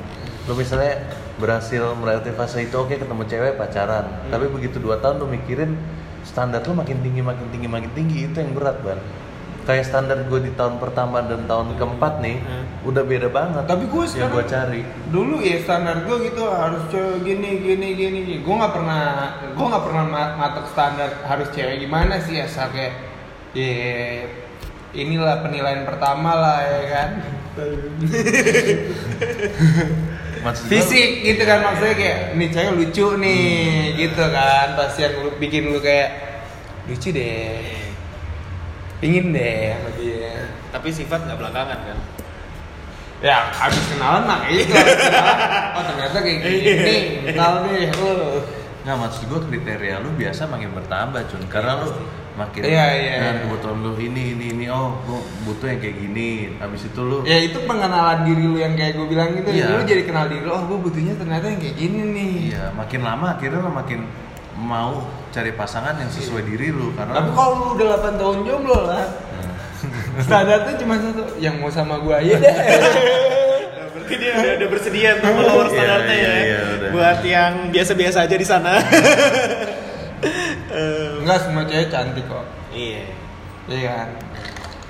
[0.48, 1.04] lu misalnya
[1.37, 4.30] berhasil melewati fase itu oke ketemu cewek pacaran Hmm.
[4.33, 5.76] tapi begitu dua tahun lu mikirin
[6.24, 8.96] standar lu makin tinggi makin tinggi makin tinggi itu yang berat ban
[9.70, 12.64] kayak standar gue di tahun pertama dan tahun keempat nih Hmm.
[12.83, 14.80] udah beda banget Tapi gue yang sekarang gue cari.
[15.09, 19.04] dulu ya standar gue gitu harus cewek gini gini gini gue nggak pernah
[19.48, 22.98] gue nggak pernah ma- matok standar harus cewek gimana sih asal kayak
[23.52, 24.26] ya
[24.92, 27.09] inilah penilaian pertama lah ya kan?
[30.40, 33.44] Maksud fisik gitu kan maksudnya kayak nih cewek lucu nih
[33.98, 36.09] gitu kan pasti yang lu bikin lu kayak
[36.87, 37.61] lucu deh
[39.01, 41.99] pingin deh sama dia tapi sifat nggak belakangan kan.
[43.21, 44.73] Ya, abis kenalan mah kayak gitu.
[44.73, 45.39] Kenalan,
[45.77, 46.97] oh ternyata kayak gini.
[47.29, 48.13] Kenal deh, lu.
[48.81, 51.93] Nggak maksud gue kriteria lu biasa makin bertambah cun karena lu
[52.41, 53.31] makin Iya, iya, iya.
[53.45, 57.45] kebutuhan lu ini ini ini oh gua butuh yang kayak gini habis itu lu Ya
[57.45, 59.53] itu pengenalan diri lu yang kayak gue bilang gitu.
[59.53, 59.69] Iya.
[59.77, 62.33] Lu jadi kenal diri lu, oh gue butuhnya ternyata yang kayak gini nih.
[62.57, 64.01] iya makin lama akhirnya lu makin
[64.61, 68.79] mau cari pasangan yang sesuai diri lu karena Tapi kalau lu udah 8 tahun jomblo
[68.85, 69.05] lah,
[70.11, 72.55] Nah, standarnya cuma satu, yang mau sama gue aja deh.
[73.90, 76.37] Berarti dia udah, udah bersedia untuk melawar Iya, standarnya iya, ya.
[76.37, 76.88] iya, udah.
[76.92, 78.73] Buat yang biasa-biasa aja di sana.
[81.20, 82.44] Enggak semua cewek cantik kok.
[82.70, 83.07] iya.
[83.64, 84.09] Iya kan?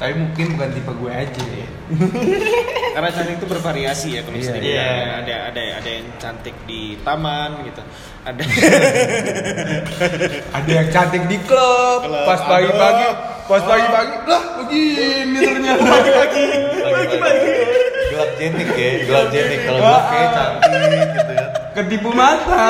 [0.01, 1.69] Tapi mungkin bukan tipe gue aja ya.
[2.97, 4.65] Karena cantik itu bervariasi ya kalau dibilang.
[4.65, 4.89] iya.
[5.21, 7.85] Ada ada ada yang cantik di taman gitu.
[8.25, 8.41] Ada
[10.57, 13.07] Ada yang cantik di klub, Klub, pas pagi-pagi,
[13.45, 15.85] pas pagi-pagi, lah begini ternyata.
[15.93, 16.45] pagi-pagi.
[18.11, 20.71] gelap jenik ya gelap jenik kalau gue kayak cantik
[21.15, 22.69] gitu kan Ketipu mata.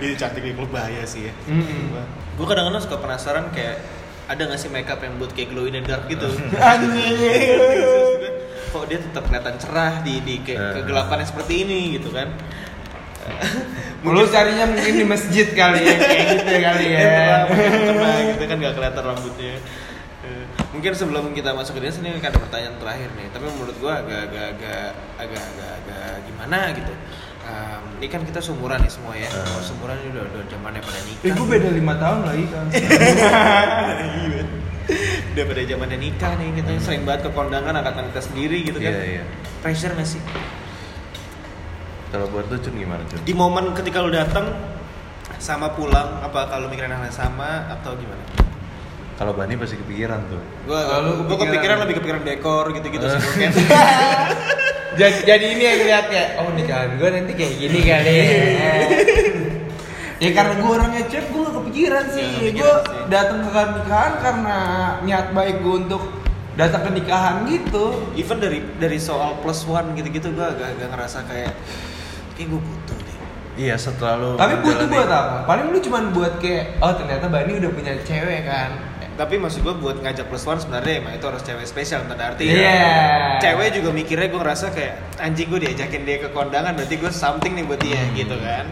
[0.00, 1.32] Ini cantik di klub bahaya sih ya.
[1.50, 1.92] Mm-mm.
[2.38, 3.76] Gue kadang-kadang suka penasaran kayak
[4.26, 6.26] ada gak sih makeup yang buat kayak glow in the dark gitu?
[8.66, 10.72] Kok dia tetap kelihatan cerah di di ke- Eh.
[10.74, 12.28] kegelapan yang seperti ini gitu kan?
[14.06, 17.02] Lu carinya mungkin di masjid kali ya, kayak gitu kali ya.
[17.02, 19.54] Ya, mungkin tenang gitu kan gak kelihatan rambutnya.
[20.22, 23.98] Eh, Mungkin sebelum kita masuk ke sini kan ada pertanyaan terakhir nih, tapi menurut gua
[23.98, 26.92] agak agak agak agak agak, agak gimana gitu.
[27.46, 29.30] Em, ini kan kita seumuran nih semua ya.
[29.30, 29.62] Eh.
[29.62, 31.26] Seumuran ini udah udah zamannya pada nikah.
[31.26, 32.66] Eh, gue beda 5 tahun lagi kan.
[32.74, 34.42] Iya.
[35.36, 38.88] udah pada zamannya nikah nih kita sering banget ke kondangan angkatan kita sendiri gitu kan.
[38.88, 39.24] iya iya
[39.60, 40.22] Pressure gak sih?
[42.06, 44.48] kalau buat lu cun gimana cun Di momen ketika lu datang
[45.36, 48.22] sama pulang apa kalau mikirin hal yang sama atau gimana?
[49.16, 53.20] Kalau Bani pasti kepikiran tuh Gua, Lalu gua kepikiran- kepikiran lebih kepikiran dekor gitu-gitu sih
[54.98, 58.72] jadi, jadi ini yang lihat kayak, oh nikahan gue nanti kayak gini kali ya.
[60.24, 62.28] ya karena gue orangnya cep, gue gak kepikiran sih.
[62.40, 62.72] Ya, gue
[63.06, 64.58] datang ke nikahan karena
[65.04, 66.00] niat baik gue untuk
[66.56, 68.08] datang ke nikahan gitu.
[68.16, 71.52] Even dari dari soal plus one gitu-gitu gua agak, agak ngerasa kayak
[72.32, 73.16] kayak gue butuh deh.
[73.56, 75.36] iya setelah lu Tapi butuh buat apa?
[75.44, 78.70] Paling lu cuman buat kayak, oh ternyata Bani udah punya cewek kan.
[79.16, 82.46] Tapi maksud gue buat ngajak plus one sebenarnya emang itu harus cewek spesial tanda arti.
[82.46, 83.38] Iya.
[83.40, 87.50] Cewek juga mikirnya gue ngerasa kayak anjing gue diajakin dia ke kondangan berarti gue something
[87.50, 88.12] nih buat dia Hmm.
[88.12, 88.64] gitu kan.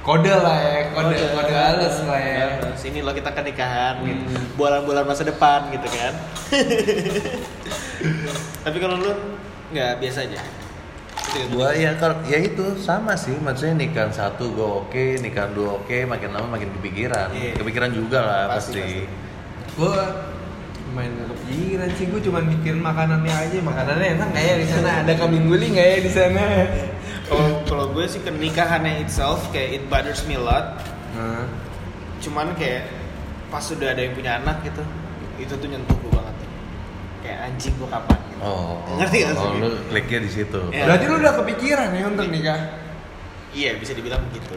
[0.00, 2.44] Kode lah ya, kode kode, halus lah ya.
[2.72, 4.22] Sini lo kita ke nikahan gitu.
[4.24, 4.54] Hmm.
[4.54, 6.12] Bulan-bulan masa depan gitu kan.
[8.62, 9.10] Tapi kalau lu
[9.68, 10.40] nggak biasa aja.
[11.26, 15.76] Itu gua ya kalau ya itu sama sih maksudnya nikahan satu gua oke nikahan dua
[15.76, 17.50] oke makin lama makin kepikiran Iya.
[17.58, 19.25] kepikiran juga lah Pasti, pasti,
[19.76, 19.96] gue
[20.90, 25.12] main kepikiran sih gue cuma mikirin makanannya aja makanannya enak nggak ya di sana ada
[25.14, 26.44] kambing guling nggak ya di sana
[27.26, 30.78] Kalau kalau gue sih kenikahannya itself kayak it bothers me a lot.
[31.10, 31.42] nah,
[32.22, 32.86] Cuman kayak
[33.50, 34.78] pas sudah ada yang punya anak gitu,
[35.36, 36.34] itu tuh nyentuh gue banget.
[37.20, 38.38] Kayak anjing gue kapan gitu.
[38.40, 39.58] oh Ngerti nggak oh sih?
[39.58, 40.82] lu kliknya di situ Iya.
[40.86, 42.60] berarti lu udah kepikiran ya untuk nikah
[43.50, 44.56] Iya bisa dibilang begitu.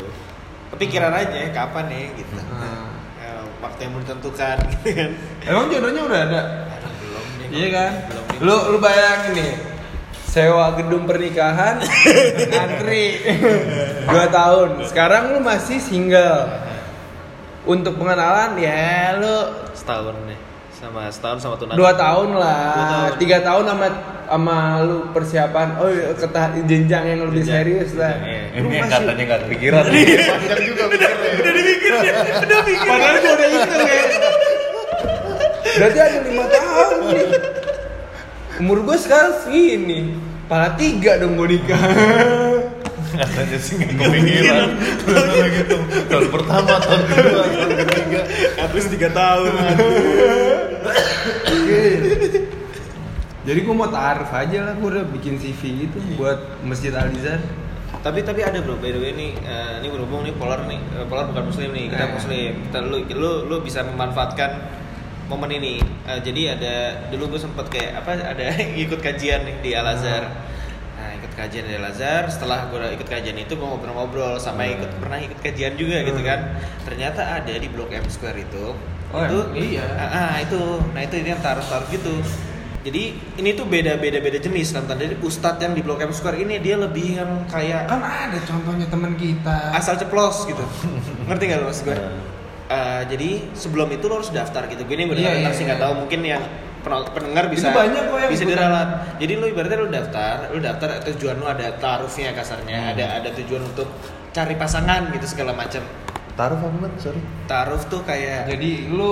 [0.69, 2.37] Kepikiran aja kapan ya gitu.
[2.37, 2.88] Nah.
[3.59, 5.09] Waktu yang belum ditentukan gitu kan.
[5.43, 6.41] emang jodohnya udah ada
[6.71, 8.39] Aduh, belum iya kan Belum nih.
[8.39, 9.51] lu lu bayangin nih
[10.23, 11.81] sewa gedung pernikahan
[12.51, 13.05] ngantri
[14.05, 16.45] dua tahun sekarang lu masih single
[17.63, 19.35] untuk pengenalan ya lu
[19.73, 20.39] setahun nih
[20.71, 21.75] sama setahun sama tunangan.
[21.75, 22.71] dua tahun Dua lah
[23.09, 23.17] tahun.
[23.17, 23.87] tiga tahun sama
[24.29, 26.27] sama lu persiapan oh iya, ke
[26.69, 28.13] jenjang yang lebih Jenjang, serius lah.
[28.21, 28.61] Iya.
[28.61, 29.83] Lu ini yang masih- katanya nggak kepikiran.
[29.89, 31.29] Panjang juga mikirnya.
[31.33, 32.13] Udah dipikir ya.
[32.45, 32.85] Udah mikir.
[32.85, 34.03] padahal gua udah hitung ya
[35.79, 37.27] berarti ada lima tahun nih.
[38.59, 39.99] Umur gua sekarang segini.
[40.45, 41.81] Pala tiga dong gua nikah.
[43.09, 44.69] Katanya sih nggak kepikiran.
[45.57, 45.75] Gitu.
[46.05, 48.21] Tahun pertama tahun kedua tahun ketiga.
[48.61, 49.51] Habis tiga tahun.
[53.41, 57.39] Jadi gua mau taaruf aja lah gua udah bikin CV gitu buat masjid Al Azhar
[57.99, 61.05] tapi tapi ada bro by the way nih eh, ini berhubung nih polar nih Eh,
[61.05, 62.11] polar bukan muslim nih kita Eh.
[62.11, 62.51] muslim.
[62.63, 64.51] Kita lu lu lu bisa memanfaatkan
[65.25, 65.79] momen ini.
[66.05, 66.73] Eh, jadi ada
[67.09, 68.45] dulu gue sempet kayak apa ada
[68.83, 70.23] ikut kajian nih di Al Azhar
[70.95, 74.75] nah ikut kajian di Al Azhar setelah gue ikut kajian itu gue ngobrol-ngobrol sama Hmm.
[74.75, 76.27] ikut pernah ikut kajian juga gitu Hmm.
[76.27, 76.39] kan.
[76.83, 78.75] Ternyata ada di blok M Square itu.
[79.09, 79.83] Oh, itu iya?
[79.97, 80.59] ah, ah, itu.
[80.93, 82.15] Nah itu ini yang taruh-taruh gitu
[82.89, 83.03] jadi
[83.37, 86.75] ini tuh beda-beda beda jenis kan tadi ustadz yang di blok M Square ini dia
[86.75, 90.65] lebih yang kayak kan ada contohnya teman kita asal ceplos gitu
[91.29, 91.97] ngerti nggak lo maksud gue.
[92.69, 95.79] Eh, jadi sebelum itu lo harus daftar gitu gue ini Iya, benar-benar iya, sih nggak
[95.81, 95.85] iya.
[95.89, 96.43] tahu mungkin yang
[96.85, 98.55] pendengar bisa Itu banyak kok yang bisa ikutan.
[98.61, 98.89] diralat.
[99.17, 102.91] Jadi lu ibaratnya lu daftar, lu daftar tujuan lu ada taruhnya kasarnya, Hmm.
[102.93, 103.89] ada ada tujuan untuk
[104.31, 105.81] cari pasangan gitu segala macam.
[106.37, 107.21] Taruh apa banget, sorry.
[107.49, 109.11] Taruh tuh kayak Jadi lu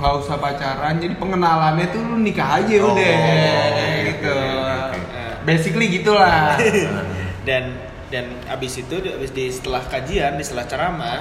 [0.00, 4.32] nggak usah pacaran, jadi pengenalannya tuh lu nikah aja Oh, udah oke, gitu.
[4.32, 5.22] oke, oke.
[5.44, 6.56] Basically gitulah.
[7.48, 7.76] dan
[8.08, 11.20] dan abis itu abis di setelah kajian di setelah ceramah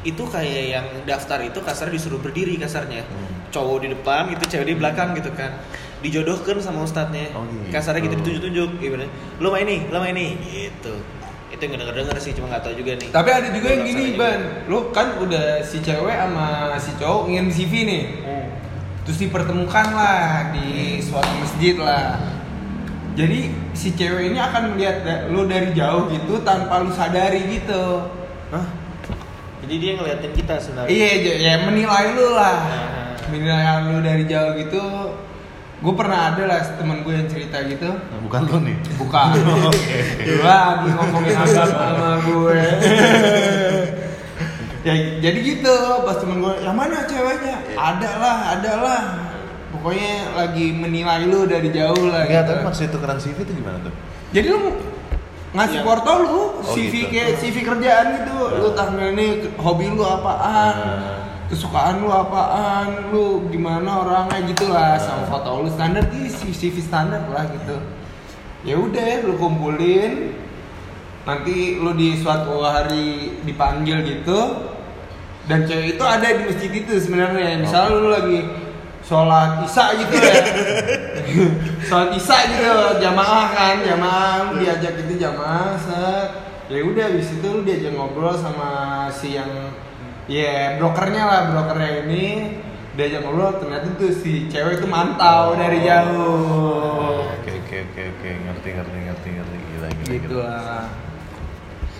[0.00, 3.50] itu kayak yang daftar itu kasar disuruh berdiri kasarnya Hmm.
[3.50, 5.56] cowok di depan gitu cewek di belakang gitu kan
[5.98, 7.72] dijodohkan sama ustadznya Oh, gitu.
[7.72, 9.04] kasarnya gitu ditunjuk-tunjuk gimana
[9.36, 10.94] lu main nih lu main nih gitu
[11.58, 14.04] itu yang denger denger sih cuma nggak tahu juga nih Tapi ada juga yang gini,
[14.14, 14.40] Ban.
[14.64, 16.46] Lu kan udah si cewek sama
[16.78, 18.02] si cowok ngirim CV nih.
[18.22, 18.46] Hmm.
[19.02, 20.68] Terus dipertemukan lah di
[21.00, 22.14] suatu masjid lah.
[23.12, 23.40] Jadi
[23.72, 28.06] si cewek ini akan melihat lu dari jauh gitu tanpa lu sadari gitu.
[28.48, 28.66] Hah?
[29.58, 32.56] jadi dia ngeliatin kita sebenarnya Iya, j- ya menilai lu lah.
[32.62, 33.12] Nah.
[33.28, 34.80] Menilai lu dari jauh gitu.
[35.78, 37.86] Gue pernah ada lah temen gue yang cerita gitu.
[37.86, 38.76] Nah, bukan lo nih.
[38.96, 39.26] Bukan.
[40.26, 42.60] Lu lagi ngomongin agama sama gue.
[44.80, 49.02] ya jadi gitu pas temen gue yang mana ceweknya ada lah ada lah
[49.68, 52.48] pokoknya lagi menilai lu dari jauh lah Enggak, gitu.
[52.48, 53.92] tapi maksudnya tukeran CV itu gimana tuh?
[54.30, 54.60] jadi lu
[55.50, 55.84] ngasih Iya.
[55.84, 57.10] porto lu Oh, CV gitu.
[57.10, 61.27] kayak CV kerjaan gitu lu tampil nih hobi lu apaan Hmm.
[61.48, 63.10] Kesukaan lu apaan?
[63.10, 64.44] Lu gimana orangnya?
[64.44, 66.04] Gitu lah sama foto lu standar.
[66.12, 67.76] Sih CV standar lah gitu.
[68.64, 70.36] Ya udah lu kumpulin.
[71.24, 74.72] Nanti lu di suatu hari dipanggil gitu.
[75.48, 77.64] Dan cewek itu ada di masjid itu sebenarnya.
[77.64, 78.40] Misalnya lu lagi
[79.08, 80.32] sholat isya gitu ya.
[81.88, 84.52] Sholat isya gitu jamaah kan jamaah.
[84.52, 86.28] Lu diajak itu jamaah set.
[86.68, 89.48] Ya udah habis itu lu diajak ngobrol sama si yang
[90.28, 92.24] ya brokernya lah brokernya ini.
[92.98, 97.22] Diajak ngobrol ternyata tuh si cewek itu mantau dari jauh.
[97.30, 100.42] Oke, oke, oke, oke, ngerti, ngerti, ngerti, ngerti, gila, gila, gitu gila.
[100.50, 100.86] lah.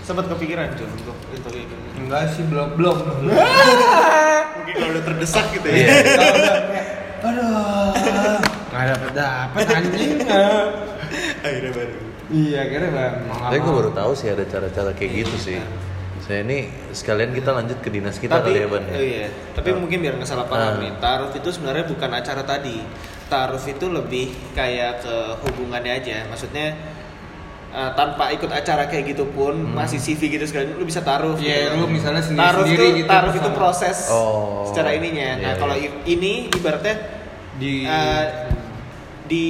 [0.03, 1.88] Sempat kepikiran cuy untuk untuk kayak gini.
[2.03, 2.97] enggak sih belum belum.
[4.59, 5.77] Mungkin kalau udah terdesak gitu ya.
[5.79, 5.93] Iya.
[6.19, 6.87] Kalau udah kayak,
[7.19, 8.38] aduh
[8.69, 10.11] nggak dapet dapet anjing.
[11.47, 11.97] Akhirnya baru.
[12.29, 15.59] Iya kira bang Tapi gue baru tahu sih ada cara-cara kayak gitu sih.
[16.29, 16.59] Saya ini
[16.93, 18.85] sekalian kita lanjut ke dinas kita tapi kali ya, Ban.
[18.85, 18.93] ya?
[18.93, 20.53] oh iya tapi mungkin biar nggak salah Ah.
[20.53, 22.85] paham nih taruh itu sebenarnya bukan acara tadi
[23.27, 26.77] taruh itu lebih kayak ke hubungannya aja maksudnya
[27.71, 29.73] eh, tanpa ikut acara kayak gitu pun Hmm.
[29.75, 31.81] masih CV gitu sekali lu bisa taruh Iya, gitu.
[31.81, 35.57] lu misalnya sendiri- taruh sendiri itu gitu taruh itu proses Oh, secara ininya nah iya,
[35.57, 35.88] kalau iya.
[36.07, 36.95] ini ibaratnya
[37.57, 38.25] di eh,
[39.29, 39.47] di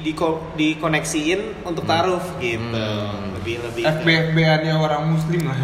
[0.00, 0.12] di
[0.56, 1.88] dikoneksiin untuk Hmm.
[1.88, 2.58] taruh gitu.
[2.68, 3.32] Hmm.
[3.32, 5.56] lebih lebih ke- FBFB-annya orang muslim lah.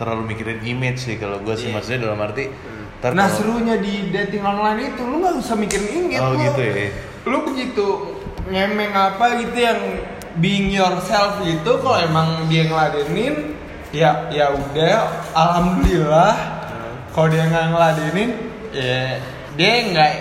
[0.00, 1.74] terlalu mikirin image sih kalau gue sih Iya.
[1.76, 2.48] maksudnya dalam arti
[2.98, 6.88] ntar Nah serunya di dating online itu Lu gak usah mikirin inget Oh, gitu ya?
[7.28, 8.16] Lu begitu
[8.48, 9.80] ngemeng apa gitu yang
[10.40, 13.54] being yourself gitu Kalau emang dia ngeladenin
[13.92, 16.34] Ya ya udah Alhamdulillah.
[17.12, 18.30] Kalau dia nggak ngeladenin
[18.72, 19.20] Ya
[19.58, 20.12] dia nggak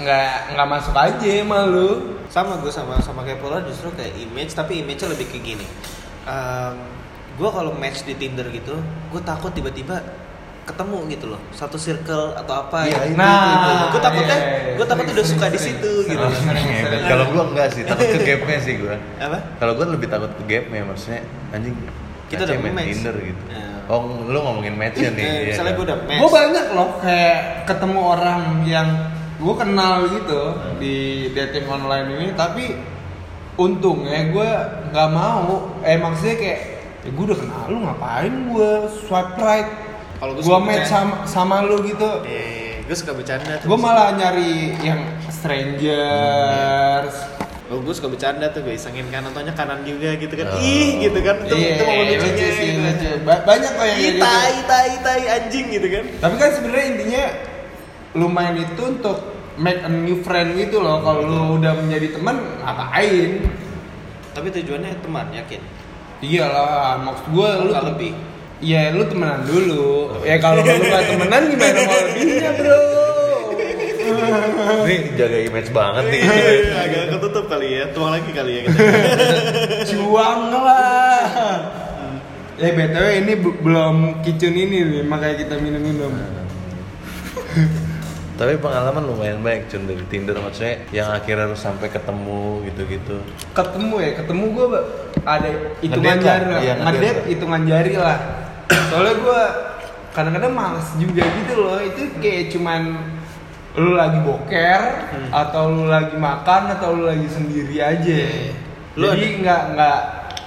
[0.00, 1.90] nggak nggak masuk aja sama lu.
[2.32, 5.66] Sama gue sama sama kayak Pola justru kayak image tapi image-nya lebih ke gini.
[6.24, 6.76] Em,
[7.34, 8.78] gue kalau match di Tinder gitu
[9.10, 9.98] gue takut tiba-tiba
[10.64, 13.12] ketemu gitu loh satu circle atau apa Iya, gitu.
[13.12, 16.24] itu, Nah, gue takutnya iya, iya, gue takut sering, udah suka sering, di situ gitu.
[17.04, 18.96] Kalau gua enggak sih, takut ke gapnya sih gua.
[19.20, 21.20] apa Kalau gua lebih takut ke gapnya, maksudnya
[21.52, 21.76] anjing
[22.24, 22.88] Kita udah main match.
[22.96, 23.42] Tinder gitu.
[23.84, 25.20] Oh, lu ngomongin matchnya nih.
[25.20, 25.76] Eh, iya misalnya kan?
[25.76, 27.38] gue udah match gue banyak loh kayak
[27.68, 28.88] ketemu orang yang
[29.36, 30.40] gue kenal gitu
[30.80, 30.96] di
[31.36, 32.64] dating online ini tapi
[33.54, 34.50] untungnya gue
[34.88, 36.60] nggak mau eh maksudnya kayak
[37.04, 38.70] ya gue udah kenal lu ngapain gue
[39.04, 39.68] swipe right
[40.24, 43.76] Kalau gua gue suka match sama sama lu gitu eh gue suka bercanda tuh gue
[43.76, 47.12] malah nyari yang strangers
[47.64, 50.52] Oh, gue suka bercanda tuh, gue isengin kanan, nontonnya kanan juga gitu kan.
[50.52, 50.60] Oh.
[50.60, 51.48] Ih, gitu kan.
[51.48, 52.80] Itu, Iya, itu momen lucu lucunya sih, gitu.
[52.84, 53.10] lucu.
[53.24, 54.20] Ba- banyak kok yang gitu.
[54.20, 56.04] tai, tai, tai, anjing gitu kan.
[56.20, 57.24] Tapi kan sebenarnya intinya
[58.20, 59.16] lumayan itu untuk
[59.56, 61.00] make a new friend gitu loh.
[61.00, 63.30] Kalau lu udah menjadi teman, ngapain?
[64.36, 65.60] Tapi tujuannya teman, yakin.
[66.20, 68.12] Iyalah, maksud gue lu lebih.
[68.62, 70.14] Iya, lu temenan dulu.
[70.22, 72.78] Ya kalau lu gak temenan gimana mau lebihnya, Bro?
[74.84, 76.22] Ini jaga image banget nih.
[76.22, 76.52] Iya,
[76.86, 77.84] agak ketutup kali ya.
[77.90, 78.80] Tuang lagi kali ya kita.
[79.90, 81.24] Cuang lah.
[82.54, 86.14] Eh BTW ini belum kicun ini nih, makanya kita minum-minum.
[88.34, 93.22] Tapi pengalaman lumayan baik Cun dari Tinder maksudnya yang akhirnya lu sampai ketemu gitu-gitu.
[93.54, 94.66] ketemu ya ketemu gue
[95.22, 95.48] ada
[95.78, 98.18] hitungan jari lah iya, ngedate hitungan jari lah
[98.66, 99.42] soalnya gue
[100.10, 102.80] kadang-kadang males juga gitu loh itu kayak cuman
[103.74, 105.30] lu lagi boker Hmm.
[105.30, 108.22] atau lu lagi makan atau lu lagi sendiri aja
[108.94, 109.98] Lu jadi nggak nggak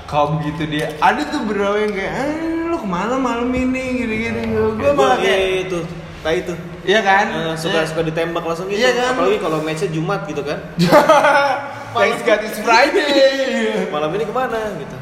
[0.06, 2.32] kau begitu dia ada tuh bro yang kayak eh,
[2.64, 4.40] lu ke mana malam ini gitu-gitu
[4.74, 5.80] gue malah kayak itu,
[6.22, 6.56] tai itu.
[6.84, 8.80] iya kan Eh, suka suka ditembak langsung gitu.
[8.80, 9.20] Iya kan?
[9.20, 10.60] Apalagi kalau matchnya Jumat gitu kan.
[11.98, 13.12] Thanks God it's Friday
[13.90, 14.96] Malam ini ke mana gitu.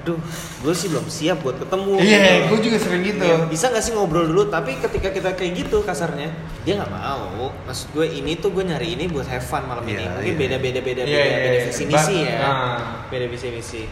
[0.00, 0.16] Aduh,
[0.64, 2.00] gue sih belum siap buat ketemu.
[2.00, 2.32] Iya, gitu.
[2.48, 3.20] gue juga sering gitu.
[3.20, 4.48] Iya, bisa gak sih ngobrol dulu?
[4.48, 6.32] Tapi ketika kita kayak gitu kasarnya,
[6.64, 7.52] dia nggak mau.
[7.68, 10.00] Maksud gue ini tuh gue nyari ini buat have fun malam ini.
[10.00, 10.40] Iya, Mungkin iya.
[10.40, 11.66] beda beda beda Iya, beda iya, beda iya.
[11.68, 12.38] visi misi ya.
[12.40, 12.78] nah.
[13.12, 13.82] Beda visi misi.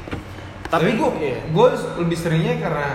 [0.68, 1.40] Tapi gue iya.
[1.44, 1.68] gue
[2.00, 2.88] lebih seringnya karena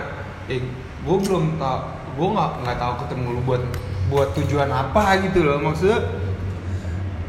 [0.50, 0.62] eh,
[1.04, 3.62] gue belum tau gue nggak nggak tahu ketemu lu buat
[4.06, 5.98] buat tujuan apa gitu loh maksudnya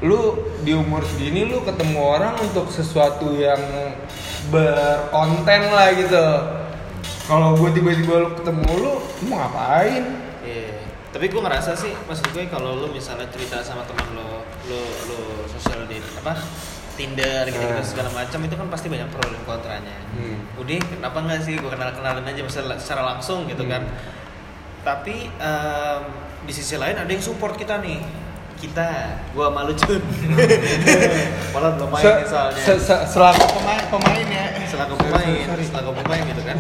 [0.05, 3.57] lu di umur segini lu ketemu orang untuk sesuatu yang
[4.52, 6.26] berkonten lah gitu
[7.26, 10.78] kalau gue tiba-tiba lu ketemu lu lu mau ngapain Iya.
[11.10, 15.20] Tapi gue ngerasa sih, maksud gue kalau lu misalnya cerita sama teman lo, lo lo
[15.50, 16.38] sosial di apa
[16.96, 19.98] Tinder gitu, gitu segala macam itu kan pasti banyak pro dan kontranya.
[20.16, 20.48] Hmm.
[20.56, 23.84] Udah, kenapa nggak sih gue kenal kenalin aja misalnya secara langsung gitu kan.
[23.84, 24.00] Hmm.
[24.86, 26.02] Tapi em,
[26.46, 28.00] di sisi lain ada yang support kita nih.
[28.66, 28.89] Kita,
[29.32, 30.01] gua malu cun.
[31.53, 32.61] Malah belum main Se- misalnya.
[32.66, 36.57] se- se- selaku pemain pemain ya selaku pemain, sorry, selaku pemain gitu kan.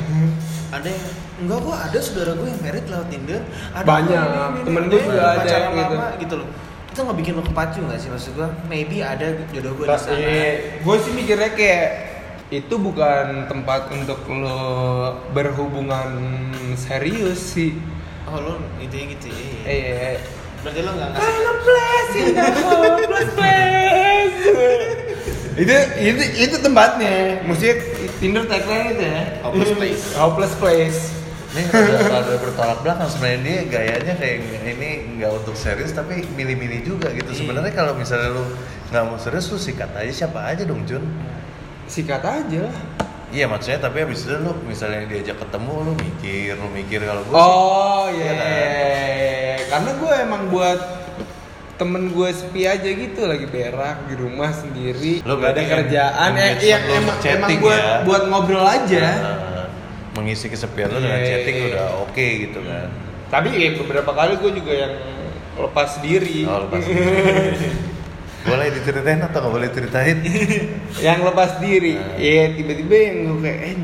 [0.69, 1.03] Ada yang
[1.41, 3.41] enggak gua ada saudara gue yang merit lewat Tinder.
[3.73, 4.25] Ada Banyak,
[4.63, 5.95] temen gue yang juga ada pacaran gitu.
[6.21, 6.47] gitu loh.
[6.85, 8.49] Itu nggak bikin lo kepacu nggak sih maksud gua?
[8.65, 10.15] Maybe ada jodoh gue di sana.
[10.79, 11.87] gue sih mikirnya kayak
[12.53, 14.61] itu bukan tempat untuk lo
[15.33, 16.07] berhubungan
[16.77, 17.73] serius sih.
[18.25, 19.37] Oh lo intinya gitu ya.
[19.65, 20.15] Eh, eh,
[20.65, 21.33] Berarti lo nggak ngasih.
[21.65, 22.17] Place
[22.65, 23.69] hopeless
[25.55, 27.45] itu itu itu tempatnya.
[27.47, 27.75] Maksudnya
[28.17, 29.21] Tinder tagline itu ya.
[29.45, 30.03] Hopeless place.
[30.17, 30.99] Hopeless place.
[31.55, 34.37] Ini rada, rada bertolak belakang sebenarnya dia gayanya kayak
[34.67, 34.89] ini
[35.21, 37.31] nggak untuk serius tapi milih-milih juga gitu.
[37.31, 37.39] Iya.
[37.45, 38.43] Sebenarnya kalau misalnya lu
[38.91, 41.07] nggak mau serius lu sikat aja siapa aja dong Jun.
[41.87, 42.67] Sikat aja.
[43.35, 47.35] Iya maksudnya tapi abis itu lu misalnya diajak ketemu lu mikir lu mikir kalau gue
[47.35, 48.31] Oh iya.
[48.31, 49.59] Iya kan?
[49.67, 50.79] Karena gue emang buat
[51.75, 56.29] temen gue sepi aja gitu lagi berak di rumah sendiri Lu gak ada berarti kerjaan
[56.33, 57.95] eh, iya, lu emang, emang buat ya?
[58.07, 59.67] buat ngobrol aja Nah,
[60.15, 61.67] mengisi kesepian lu dengan Iya, chatting iya.
[61.69, 62.87] udah oke gitu kan.
[63.27, 64.93] tapi ya, beberapa kali gue juga yang
[65.59, 67.03] lepas diri Oh, lepas diri.
[68.45, 70.17] Boleh diceritain atau nggak boleh ceritain?
[71.05, 72.15] yang lepas diri Nah.
[72.15, 73.75] ya tiba-tiba yang gue kayak eh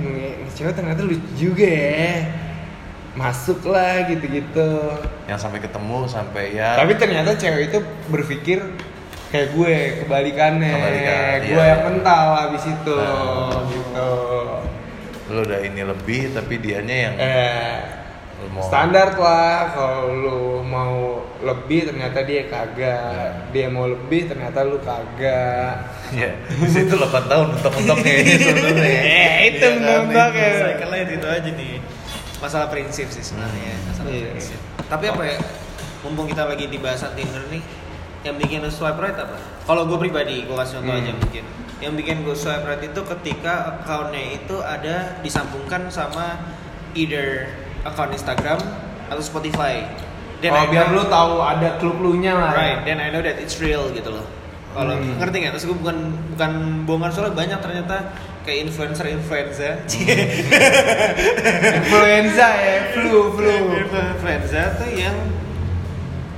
[0.51, 2.13] cewek ternyata lucu juga ya
[3.11, 4.71] masuk lah gitu-gitu
[5.25, 6.77] Yang sampai ketemu sampai ya.
[6.77, 8.59] tapi ternyata cewek itu berpikir
[9.27, 11.71] kayak gue kebalikannya Kebalikan, gue iya.
[11.71, 13.65] yang mental habis itu Nah.
[13.67, 14.09] gitu
[15.27, 17.75] lu udah ini lebih tapi dianya yang eh
[18.47, 20.95] mau standar lah kalau lu mau
[21.39, 27.45] lebih ternyata dia kagak dia mau lebih ternyata lu kagak ya di situ 8 tahun
[27.51, 30.05] mentok-mentoknya ini sebenarnya Eh, itu Iya kan?
[30.05, 30.49] mentok ya.
[31.11, 31.73] Itu aja nih.
[32.37, 33.73] Masalah prinsip sih sebenarnya.
[33.85, 34.27] Masalah Iya.
[34.31, 34.59] prinsip.
[34.85, 35.37] Tapi apa ya?
[36.01, 37.61] Mumpung kita lagi di bahasan Tinder nih,
[38.23, 39.37] yang bikin lu swipe right apa?
[39.61, 41.01] Kalau gue pribadi, gue kasih contoh Hmm.
[41.01, 41.43] aja mungkin.
[41.77, 46.41] Yang bikin gue swipe right itu ketika accountnya itu ada disambungkan sama
[46.93, 47.49] either
[47.83, 48.59] account Instagram
[49.07, 49.85] atau Spotify.
[50.39, 52.51] Then oh I biar know- lu tahu ada klub-klunya lah.
[52.51, 54.25] Right, then I know that it's real gitu loh.
[54.71, 55.19] Kalau Hmm.
[55.19, 55.51] ngerti nggak?
[55.53, 55.97] Terus gue bukan
[56.31, 56.51] bukan
[56.83, 57.95] bohongan soalnya banyak ternyata
[58.41, 59.73] kayak influencer influencer,
[61.75, 63.53] Influenza ya, flu, flu.
[63.75, 65.13] influencer tuh yang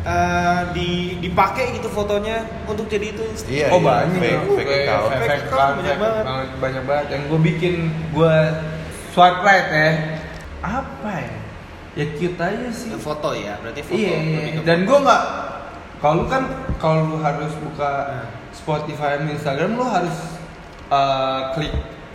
[0.03, 0.89] eh, di
[1.21, 3.23] dipakai gitu fotonya untuk jadi itu.
[3.47, 4.39] Iya, oh iya, banyak fake, ya.
[4.51, 5.07] fake account.
[5.07, 6.23] Fake, Fake fake account account, banyak banget,
[6.59, 7.05] banyak banget.
[7.07, 7.73] Yang gue bikin
[8.11, 8.35] gue
[9.13, 9.89] swipe right ya.
[10.63, 11.37] Apa ya?
[11.93, 12.89] Ya cute aja sih.
[12.95, 13.99] Foto ya, berarti foto.
[13.99, 14.41] Iya, iya.
[14.63, 14.87] Dan foto.
[14.89, 15.23] gue nggak.
[15.99, 16.43] Kalau lu kan
[16.75, 18.27] kalau lu harus buka Hmm.
[18.53, 20.17] Spotify dan Instagram lu harus
[20.87, 21.73] eh, klik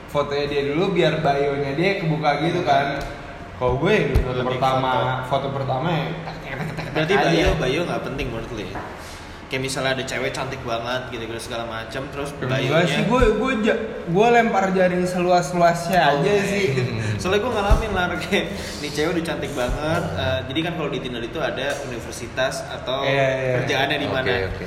[0.09, 2.99] fotonya dia dulu biar bio-nya dia kebuka gitu kan.
[3.59, 4.91] Kalau gue foto Lebih pertama,
[5.27, 5.49] foto.
[5.51, 6.07] pertama ya.
[6.95, 8.81] Berarti bio bio nggak penting menurut lu ya?
[9.49, 13.23] Kayak misalnya ada cewek cantik banget gitu gitu segala macam terus Enggak bio-nya sih, gue
[13.33, 13.53] gue
[14.07, 16.45] gue lempar jaring seluas luasnya Oh, aja oke.
[16.47, 16.67] sih.
[17.21, 18.45] Soalnya gue ngalamin lah kayak
[18.79, 20.03] nih cewek udah cantik banget.
[20.15, 23.53] eh, jadi kan kalau di Tinder itu ada universitas atau Iya, iya.
[23.59, 24.29] kerjaannya di mana.
[24.29, 24.67] Oke, oke.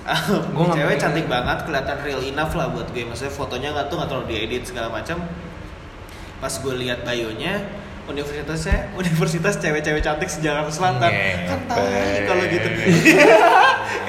[0.54, 3.02] Gua nggak cewek cantik banget, kelihatan real enough lah buat gue.
[3.04, 5.26] Maksudnya fotonya nggak tuh nggak terlalu diedit segala macam.
[6.38, 7.66] Pas gue lihat bio-nya
[8.06, 11.60] universitasnya universitas cewek-cewek cantik sejakarta selatan kan Ngepet.
[11.68, 12.68] tai kalau gitu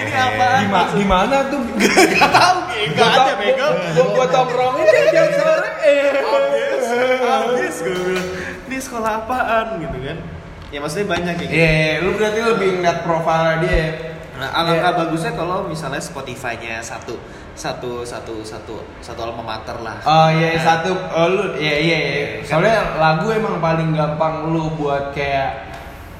[0.01, 1.61] ini apa Di, ma- di mana tuh?
[2.11, 2.57] nggak tahu
[2.91, 5.69] nggak ada bego Gue gue tongkrongin deh jam sore.
[5.81, 6.09] Eh.
[6.21, 6.85] habis
[7.21, 8.27] habis gue bilang
[8.63, 10.17] ini sekolah apaan gitu kan
[10.67, 13.71] ya maksudnya banyak kayak gitu Iya, lu berarti lebih ngeliat profilnya dia.
[13.71, 13.87] ya?
[14.33, 17.13] nah alangkah bagusnya kalau misalnya Spotify-nya satu
[17.53, 21.97] satu satu satu satu alma mater lah Oh iya Nah, satu oh, lu iya iya
[21.99, 22.25] iya.
[22.33, 25.69] Iya, Soalnya lagu emang paling gampang lu buat kayak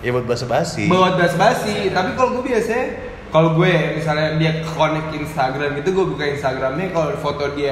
[0.01, 0.85] Ya buat basa-basi.
[0.85, 1.89] buat basa-basi.
[1.89, 2.85] Tapi kalau gue biasanya
[3.31, 7.71] kalau gue misalnya dia connect Instagram gitu gue buka Instagramnya kalau foto dia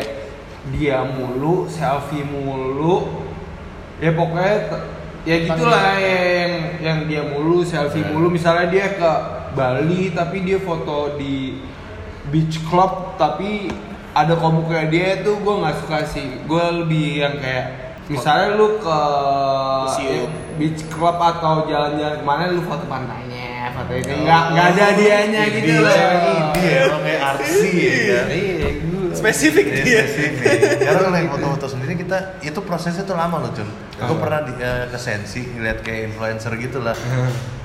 [0.71, 3.27] dia mulu selfie mulu
[3.99, 4.55] ya pokoknya
[5.27, 8.11] ya gitulah yang yang dia mulu selfie Iya.
[8.11, 9.11] mulu misalnya dia ke
[9.51, 11.59] Bali tapi dia foto di
[12.29, 13.67] beach club tapi
[14.15, 18.99] ada komuknya dia tuh gue nggak suka sih gue lebih yang kayak misalnya lu ke
[19.85, 20.29] Museum.
[20.57, 25.41] beach club atau jalan-jalan ke mana lu foto pantainya foto itu nggak nggak ada dianya
[25.45, 25.93] Ini gitu loh.
[25.93, 28.21] Ini emang kayak artsy ya.
[28.25, 28.27] Kan.
[28.33, 28.69] Iya,
[29.11, 30.55] spesifik Iya, dia spesifik.
[30.81, 33.69] Karena kalau yang foto-foto sendiri kita itu prosesnya tuh lama loh Jun.
[33.99, 34.15] Apa?
[34.15, 36.95] pernah di, eh, ke Sensi ngeliat kayak influencer gitu lah.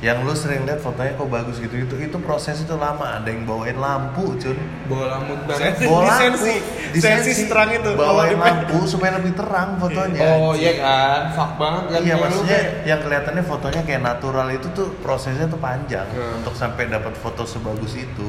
[0.03, 3.07] yang lu sering lihat fotonya kok bagus gitu itu itu prosesnya tuh lama.
[3.15, 4.59] Ada yang bawain lampu Jun.
[4.85, 6.19] bola lamut banget Bawa lampu.
[6.37, 6.55] Sensi.
[6.91, 10.21] Di Sensi seterang itu, Bawain lampu supaya lebih terang fotonya.
[10.35, 14.67] oh iya kan fuck banget kan Iya maksudnya kayak- yang kelihatannya fotonya kayak natural itu
[14.71, 16.39] tuh prosesnya tuh panjang Hmm.
[16.39, 18.27] untuk sampai dapat foto sebagus itu.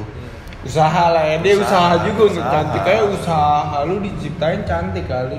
[0.66, 1.36] Usaha lah ya.
[1.38, 1.64] Dia Usaha,
[1.94, 2.50] usaha, juga usaha.
[2.50, 2.80] cantik.
[2.82, 5.38] Kayak usaha lu diciptain cantik kali.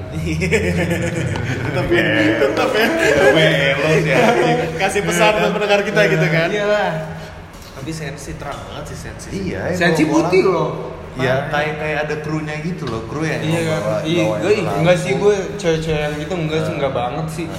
[1.68, 2.06] Tetap ya.
[2.42, 2.88] Tetap ya.
[3.30, 4.18] Melos ya.
[4.78, 6.48] kasih pesan untuk pendengar kita gitu kan.
[6.48, 6.92] Iyalah.
[7.78, 9.28] Tapi sensi terang banget sih sensi.
[9.32, 9.70] Iya.
[9.70, 10.70] ya, sensi putih loh.
[11.18, 14.06] Iya kayak kayak ada krunya gitu loh kru yang Iya bawa- kan?
[14.06, 17.46] Iya, bawain gue enggak sih gue cewek-cewek yang gitu enggak sih enggak banget sih.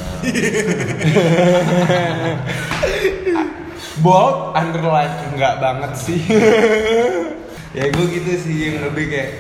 [3.99, 6.21] Bold underline enggak banget sih.
[7.71, 9.31] ya gue gitu sih yang lebih kayak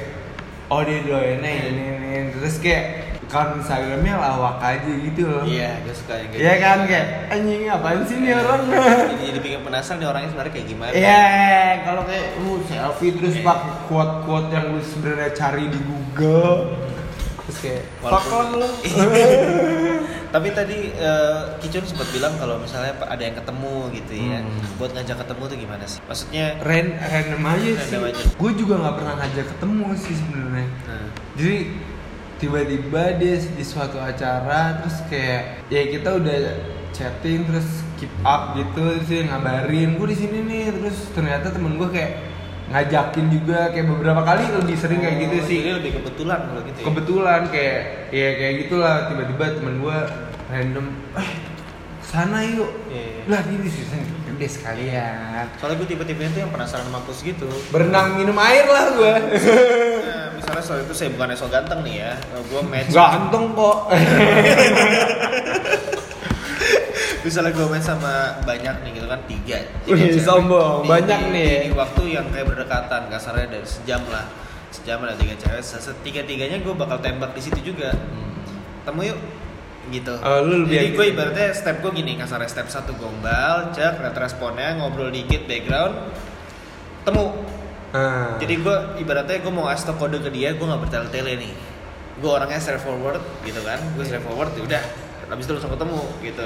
[0.69, 2.85] oh dia doainnya ini ini terus kayak
[3.29, 5.45] kan Instagramnya lawak aja gitu loh.
[5.45, 6.65] iya gue suka yang kayak Iya gitu.
[6.65, 8.61] kan kayak anjing apaan sih nih orang?
[8.65, 11.25] jadi, jadi bikin penasaran nih orangnya sebenarnya kayak gimana Iya,
[11.85, 16.57] kalau kayak lu selfie terus pakai quote-quote yang lu sebenarnya cari di Google.
[17.49, 18.69] Terus kayak Walaupun- lu.
[20.29, 24.61] tapi tadi eh, Kicun sempat bilang kalau misalnya ada yang ketemu gitu ya Hmm.
[24.77, 27.97] buat ngajak ketemu tuh gimana sih maksudnya Ren random aja sih.
[27.97, 28.23] Random aja.
[28.37, 30.67] Gue juga nggak pernah ngajak ketemu sih sebenarnya.
[30.85, 31.57] nah, Jadi
[32.39, 36.37] tiba-tiba dia di suatu acara terus kayak ya kita udah
[36.93, 41.89] chatting terus keep up gitu sih ngabarin gue di sini nih terus ternyata temen gue
[41.89, 42.13] kayak
[42.69, 45.57] ngajakin juga kayak beberapa kali lebih sering kayak gitu oh, sih.
[45.65, 46.85] jadi lebih kebetulan kalau gitu ya?
[46.85, 47.81] Kebetulan kayak
[48.13, 48.95] ya kayak gitulah.
[49.09, 49.99] Tiba-tiba temen gue
[50.53, 51.31] random eh
[52.05, 52.71] sana yuk.
[52.93, 53.23] Iya, iya.
[53.25, 54.01] lah ini sini.
[54.39, 55.45] Udah sekalian.
[55.59, 57.49] Soalnya gue tiba-tiba itu yang penasaran mampus gitu.
[57.73, 59.13] Berenang minum air lah gue
[59.99, 62.13] Nah, misalnya soal itu saya bukan so ganteng nih ya.
[62.53, 62.93] Gue match.
[62.93, 63.79] Ganteng kok
[67.21, 70.85] misalnya gue main sama banyak nih gitu kan tiga, Wih, sombong.
[70.85, 71.53] Di- Banyak di- nih.
[71.61, 74.27] di, di waktu yang kayak berdekatan kasarnya dari sejam lah.
[74.69, 75.63] Sejam ada tiga cewek.
[76.05, 77.91] Tiga tiganya gue bakal tembak di situ juga.
[78.85, 79.19] Temu yuk
[79.89, 80.13] gitu.
[80.21, 84.17] Oh, lu lebih jadi gue ibaratnya step gue gini kasarnya step satu gombal cek lihat
[84.17, 86.13] responnya ngobrol dikit background
[87.03, 87.33] temu.
[87.89, 88.37] Ah.
[88.37, 91.53] jadi gue ibaratnya gue mau ngasih tau kode ke dia gue nggak bertele-tele nih.
[92.21, 93.81] Gue orangnya straightforward gitu kan.
[93.97, 94.83] Gue straightforward ya udah.
[95.29, 96.45] Habis itu langsung ketemu gitu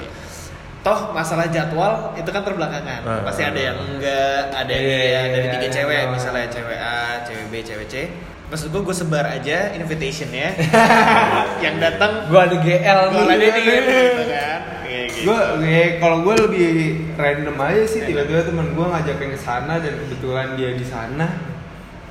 [0.83, 3.01] toh masalah jadwal itu kan terbelakangan.
[3.07, 3.22] Ah.
[3.22, 6.11] pasti ada yang enggak ada yang Iya, iya, dari iya, tiga iya, cewek iya.
[6.11, 7.95] misalnya cewek A cewek B cewek C.
[8.51, 10.49] Maksud gue gue sebar aja invitationnya
[11.64, 12.28] yang datang.
[12.28, 14.61] Gue ada GL gue ada nih gitu kan?
[15.22, 16.70] Gue ya, kalau gue lebih
[17.16, 21.33] random aja sih tiba-tiba teman gue ngajakin ke sana dan kebetulan dia di sana.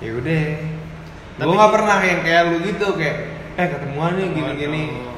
[0.02, 0.48] Ya udah.
[1.38, 3.18] Gue nggak pernah yang kayak lu gitu kayak
[3.60, 5.12] eh ketemuan nih gini-gini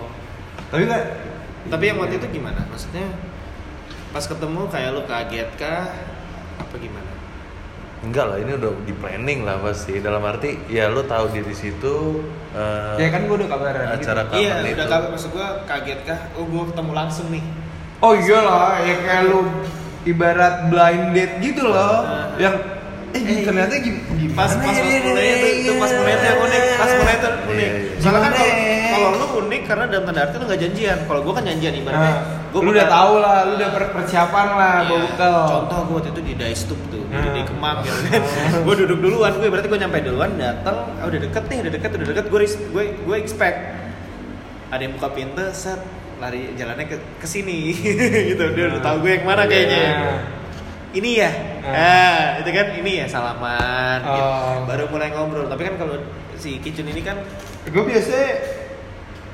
[0.74, 1.02] tapi kan
[1.70, 2.66] tapi yang waktu itu gimana?
[2.66, 3.06] Maksudnya
[4.14, 5.90] pas ketemu kayak lu kaget kah
[6.62, 7.12] apa gimana
[8.04, 9.96] Enggak lah, ini udah di planning lah pasti.
[10.04, 12.20] Dalam arti ya lu tahu di di situ
[12.52, 14.12] eh, ya kan gue udah kabaran gitu.
[14.12, 14.76] acara kapan iya itu.
[14.76, 17.44] udah kaget maksud gue kaget kah oh gue ketemu langsung nih
[18.04, 19.40] oh iya lah ya kayak lu
[20.04, 22.36] ibarat blind date gitu loh Nah.
[22.36, 22.56] yang
[23.16, 24.36] eh, ternyata gim- gimana?
[24.36, 27.70] Pas pas ya pas dia mulai itu, itu pas yang unik pas mulai itu unik.
[27.70, 27.98] Iya, iya.
[27.98, 28.54] soalnya kan kalau
[28.94, 30.98] kalau lu unik karena dalam tanda arti lu nggak janjian.
[31.04, 32.14] Kalau gue kan janjian ibaratnya.
[32.14, 32.18] Nah,
[32.54, 34.98] lu udah tahu lah, lu udah per- persiapan lah, Iya.
[35.04, 35.38] bekal.
[35.48, 37.34] contoh gue waktu itu di Daistup tuh di, Nah.
[37.34, 38.22] di Kemang gitu kan.
[38.66, 41.90] Gue duduk duluan gue berarti gue nyampe duluan datang ah, udah deket nih udah deket
[41.92, 43.58] udah deket gue gue gue expect.
[44.70, 45.78] Ada yang buka pintu set
[46.18, 47.74] lari jalannya ke ke sini.
[48.30, 49.86] Gitu dia udah tahu gue yang mana kayaknya.
[50.94, 51.32] Ini ya
[51.64, 51.72] Nah.
[51.72, 54.20] ah itu kan ini ya salaman gitu.
[54.20, 54.68] Oh.
[54.68, 55.96] baru mulai ngobrol tapi kan kalau
[56.36, 57.16] si Kicun ini kan
[57.64, 58.32] gue biasanya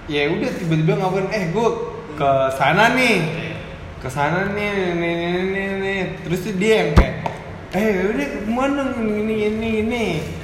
[0.05, 1.69] ya udah tiba-tiba ngapain eh gue
[2.13, 3.17] ke sana nih
[3.97, 6.01] ke sana nih nih nih nih, nih.
[6.21, 7.15] terus dia yang kayak
[7.73, 10.38] eh udah ke mana ini ini ini ya,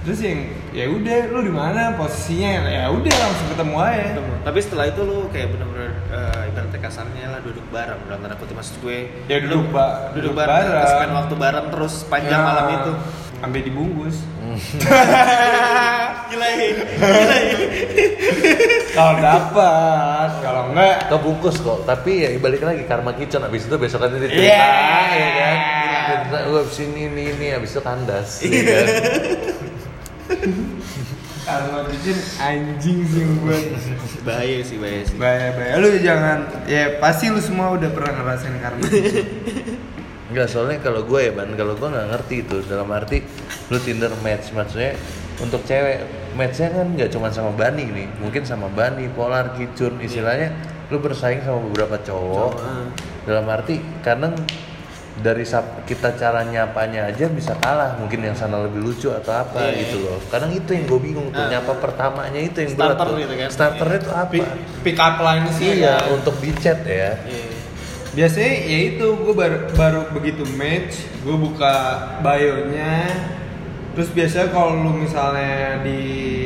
[0.00, 0.40] terus yang
[0.70, 1.92] ya udah lu di mana?
[1.92, 4.02] Posisinya ya udah langsung ketemu aja.
[4.08, 4.32] Ketemu.
[4.40, 8.54] tapi setelah itu lu kayak bener-bener eh, ibaratnya kasarnya lah duduk bareng dalam tanda kutip
[8.54, 8.98] maksud gue.
[9.26, 10.70] Ya, lu duduk ba- duduk, duduk bareng, bareng.
[10.72, 12.92] terus spend waktu bareng terus panjang Ya, malam itu.
[13.38, 14.16] Sampai dibungkus.
[16.28, 17.56] Gila ya gila ya
[18.90, 20.96] kalau dapat kalau enggak.
[21.08, 25.08] Kebungkus kok tapi ya balik lagi karma kitchen abis itu besokannya dia cerita Yeah.
[25.10, 25.56] ya kan?
[26.44, 28.86] Gue abis ini ini ini abis itu kandas ya kan
[31.48, 33.64] kalau bikin anjing sih buat.
[34.22, 35.16] Bahaya sih bahaya sih.
[35.16, 35.72] Bahaya bahaya.
[35.80, 38.84] Lu jangan ya pasti lu semua udah pernah ngerasain karma.
[40.28, 42.56] Enggak, soalnya kalau gue ya ban, kalau gue nggak ngerti itu.
[42.68, 43.24] Dalam arti
[43.72, 44.92] lu Tinder match maksudnya
[45.40, 46.04] untuk cewek
[46.36, 50.52] matchnya kan nggak cuma sama Bani nih, mungkin sama Bani, Polar, Kicun, istilahnya
[50.92, 52.52] lu bersaing sama beberapa cowok.
[52.60, 52.92] Sama.
[53.24, 54.36] Dalam arti kadang
[55.18, 59.58] dari sap- kita cara nyapanya aja bisa kalah, mungkin yang sana lebih lucu atau apa
[59.64, 60.18] Iya, gitu loh.
[60.24, 61.50] Kadang itu yang gue bingung tuh Ah.
[61.50, 63.16] nyapa pertamanya itu yang berat Starter tuh.
[63.18, 63.48] gitu kan.
[63.48, 64.34] Starternya tuh apa?
[64.80, 66.14] pick, up line sih Iya, kan.
[66.14, 67.18] untuk di chat ya.
[67.20, 67.46] Iya.
[68.08, 71.74] biasanya ya itu gue baru baru begitu match gue buka
[72.18, 73.06] bio-nya
[73.92, 76.00] terus biasanya kalau lu misalnya di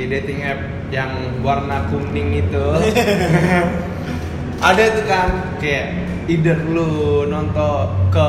[0.04, 0.60] dating app
[0.90, 1.08] yang
[1.40, 2.66] warna kuning itu
[4.68, 5.86] ada tuh kan kayak
[6.28, 6.90] either lu
[7.26, 8.28] nonton ke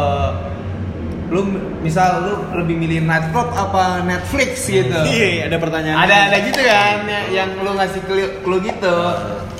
[1.34, 1.50] lu
[1.82, 5.00] misal lu lebih milih Netflix apa Netflix gitu.
[5.02, 5.98] Iya, iya, ada pertanyaan.
[5.98, 8.98] ada ada gitu kan yang, yang lu ngasih clue, clue gitu.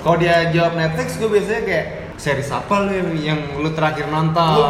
[0.06, 4.70] Kalau dia jawab Netflix gue biasanya kayak series apa lu yang, yang lu terakhir nonton?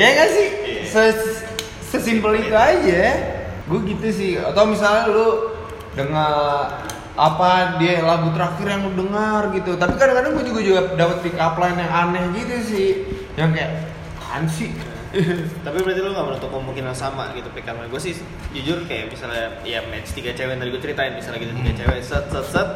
[0.00, 0.48] Ya gak sih?
[0.88, 1.44] Ses-
[1.86, 3.04] sesimpel itu aja.
[3.68, 4.32] Gue gitu sih.
[4.40, 5.54] Atau misalnya lu
[5.94, 6.82] dengar
[7.14, 9.74] apa dia lagu terakhir yang lu dengar gitu.
[9.74, 12.90] Tapi kadang-kadang gue juga juga dapat pick up line yang aneh gitu sih.
[13.34, 13.70] Yang kayak
[14.18, 14.70] apaan sih?
[15.66, 18.18] Tapi berarti lu gak menutup kemungkinan sama gitu PKM Gue sih
[18.50, 22.02] jujur kayak misalnya ya match tiga cewek yang tadi gue ceritain Misalnya gitu tiga cewek
[22.02, 22.68] set set set.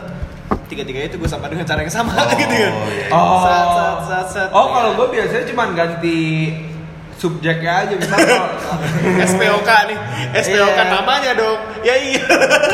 [0.71, 2.75] Tiga-tiganya itu gue sama dengan cara yang sama Oh, gitu kan.
[3.11, 4.49] Oh, Set set set set.
[4.55, 6.19] Oh kalau gue biasanya cuma ganti
[7.19, 8.39] subjeknya aja misalnya
[9.27, 9.99] SPOK nih.
[10.39, 10.85] SPOK Iya.
[10.95, 11.59] namanya dong.
[11.83, 12.23] Ya iya.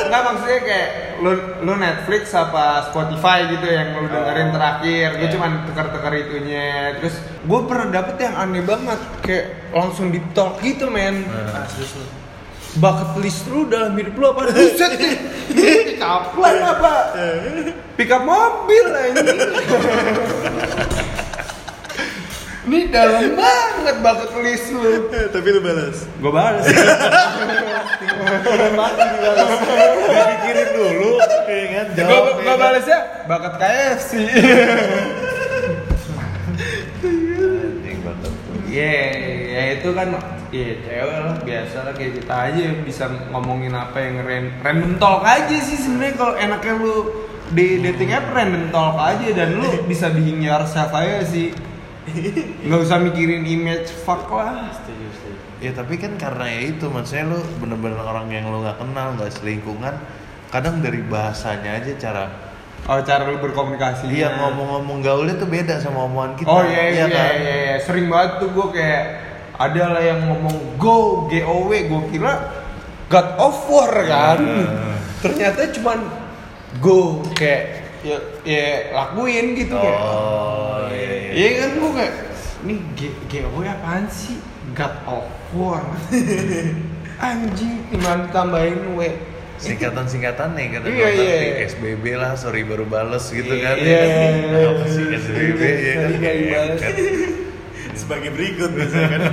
[0.04, 0.88] Enggak maksudnya kayak
[1.24, 1.32] lu
[1.64, 5.32] lu Netflix apa Spotify gitu yang lu dengerin terakhir, gue Iya.
[5.32, 7.00] cuman tukar-tukar itunya.
[7.00, 11.24] Terus gue pernah dapet yang aneh banget kayak langsung di talk gitu men.
[11.24, 12.04] Lu.
[12.74, 14.52] Bucket list lu dalam hidup lu apa?
[14.52, 15.16] Buset nih.
[15.54, 16.94] Pick up apa?
[17.96, 19.38] Pick up mobil anjing.
[22.64, 24.80] Ini dalam banget bucket list lu.
[25.08, 26.64] Tapi lu balas Gue balas.
[30.14, 31.10] Dipikirin dulu,
[31.44, 31.86] ya kan?
[31.92, 32.56] Jawab, gue ya kan?
[32.56, 32.98] balasnya
[33.28, 34.10] bakat KFC.
[38.64, 38.96] Iya,
[39.54, 40.08] ya itu kan
[40.50, 43.04] Iya cewek lah biasa lah kayak kita aja bisa
[43.34, 46.94] ngomongin apa yang ran- random talk aja sih sebenarnya kalau enaknya lu
[47.50, 51.50] di dating app random talk aja dan lu bisa being yourself aja sih
[52.68, 57.32] nggak usah mikirin image fuck lah Setuju setuju Ya tapi kan karena ya itu maksudnya
[57.32, 59.96] lu bener-bener orang yang lu nggak kenal nggak selingkungan
[60.52, 62.24] kadang dari bahasanya aja cara
[62.84, 64.12] Oh, cara lu berkomunikasi.
[64.12, 66.52] Iya ngomong-ngomong gaulnya tuh beda sama omongan kita.
[66.52, 67.32] Oh iya iya, kan?
[67.40, 67.76] iya, iya.
[67.80, 69.04] sering banget tuh gue kayak
[69.56, 72.32] ada lah yang ngomong go GOW gue kira
[73.08, 74.36] God of War kan.
[74.36, 75.00] Nah.
[75.24, 75.98] Ternyata cuman
[76.84, 80.00] go kayak ya, ya lakuin gitu kayak.
[80.04, 81.08] Oh iya.
[81.08, 81.23] iya.
[81.34, 82.14] Iya kan gue kayak
[82.64, 84.38] ini G- GOW apaan sih?
[84.78, 85.82] God of War.
[87.26, 89.00] Anjing cuman tambahin W.
[89.54, 91.66] Singkatan-singkatan nih kadang Iya, iya.
[91.70, 93.74] SBB lah, sorry baru bales gitu kan.
[93.78, 94.02] Iya.
[94.50, 96.10] Apa sih SBB ya kan?
[96.18, 96.80] Nggak dibales.
[96.80, 96.94] Kan?
[98.00, 99.20] sebagai berikut biasanya kan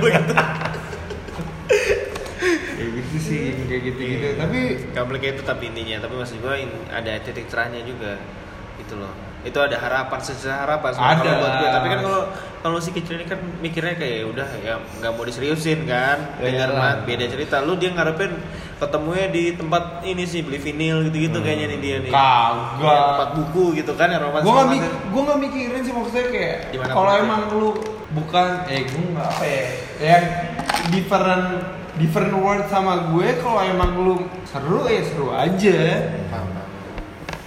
[2.82, 4.26] Kayak gitu sih, kayak gitu-gitu.
[4.38, 6.54] Tapi Gak boleh kayak itu tapi intinya tapi maksud gue
[6.90, 8.18] ada titik terangnya juga
[8.82, 11.02] gitu loh itu ada harapan secara harapan Ada.
[11.02, 11.68] kalau buat gue.
[11.74, 12.22] Tapi kan kalau
[12.62, 16.38] kalau si kecil ini kan mikirnya kayak ya udah ya nggak mau diseriusin kan?
[16.38, 17.58] Ya dengar mah beda cerita.
[17.66, 18.38] Lu dia ngarepin
[18.78, 22.12] ketemunya di tempat ini sih beli vinil gitu gitu kayaknya nih dia nih.
[22.14, 22.86] Kagak.
[22.86, 26.24] Ya, tempat buku gitu kan yang romantis gue nggak mik gue nggak mikirin sih maksudnya
[26.30, 26.56] kayak
[26.90, 27.70] kalau emang lu
[28.14, 29.64] bukan eh gue nggak apa ya
[29.98, 30.24] yang
[30.94, 31.46] different
[31.98, 34.14] different word sama gue kalau emang lu
[34.46, 35.78] seru ya seru aja.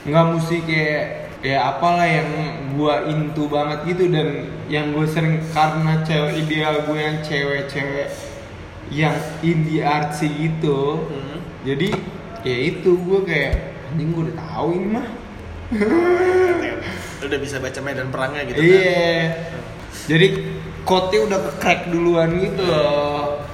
[0.05, 2.29] Nggak mesti kayak ya apalah yang
[2.73, 8.09] gua into banget gitu dan yang gue sering karena cewek ideal gue yang cewek-cewek
[8.89, 9.13] yang
[9.45, 11.05] indie artsy gitu.
[11.05, 11.37] Hmm.
[11.61, 11.93] jadi
[12.41, 13.53] ya itu gue kayak
[13.93, 15.07] anjing gue udah tahu ini mah.
[17.21, 18.73] Lu udah bisa baca medan perangnya gitu kan?
[18.81, 19.13] Iya.
[20.05, 20.27] Jadi
[20.81, 22.65] kote udah ke crack duluan gitu.
[22.65, 23.45] Loh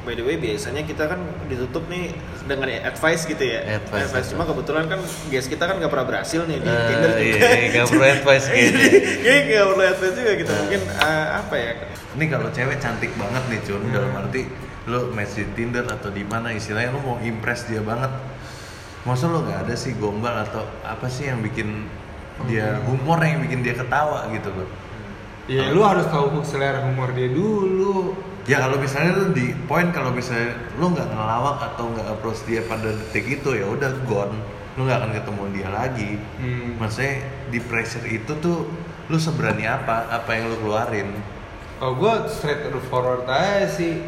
[0.00, 2.16] By the way, biasanya kita kan ditutup nih
[2.50, 3.78] dengan advice gitu ya.
[3.78, 4.98] Advice, Cuma kebetulan kan
[5.30, 7.46] guys kita kan gak pernah berhasil nih di Eh, Tinder iya, juga.
[7.46, 8.86] iya, nggak perlu advice kayaknya.
[9.22, 10.50] Kayaknya gak perlu advice juga gitu.
[10.52, 11.70] Mungkin eh, apa ya?
[12.10, 14.42] Ini kalau cewek cantik banget nih Cun, dalam arti
[14.84, 18.10] lu match di Tinder atau di mana istilahnya lu mau impress dia banget.
[19.00, 21.86] Masa lu nggak ada sih gombal atau apa sih yang bikin
[22.44, 24.68] dia humor yang bikin dia ketawa gitu loh.
[25.50, 28.14] Ya lu harus tahu selera humor dia dulu
[28.48, 32.64] Ya kalau misalnya lu di poin kalau misalnya lu nggak ngelawak atau nggak approach dia
[32.64, 34.32] pada detik itu ya udah gone,
[34.74, 36.10] lu nggak akan ketemu dia lagi.
[36.40, 36.80] Hmm.
[36.80, 37.14] Maksudnya
[37.52, 38.66] di pressure itu tuh
[39.06, 41.14] lu seberani apa apa yang lu keluarin.
[41.80, 44.04] Oh gue straight to the forward aja sih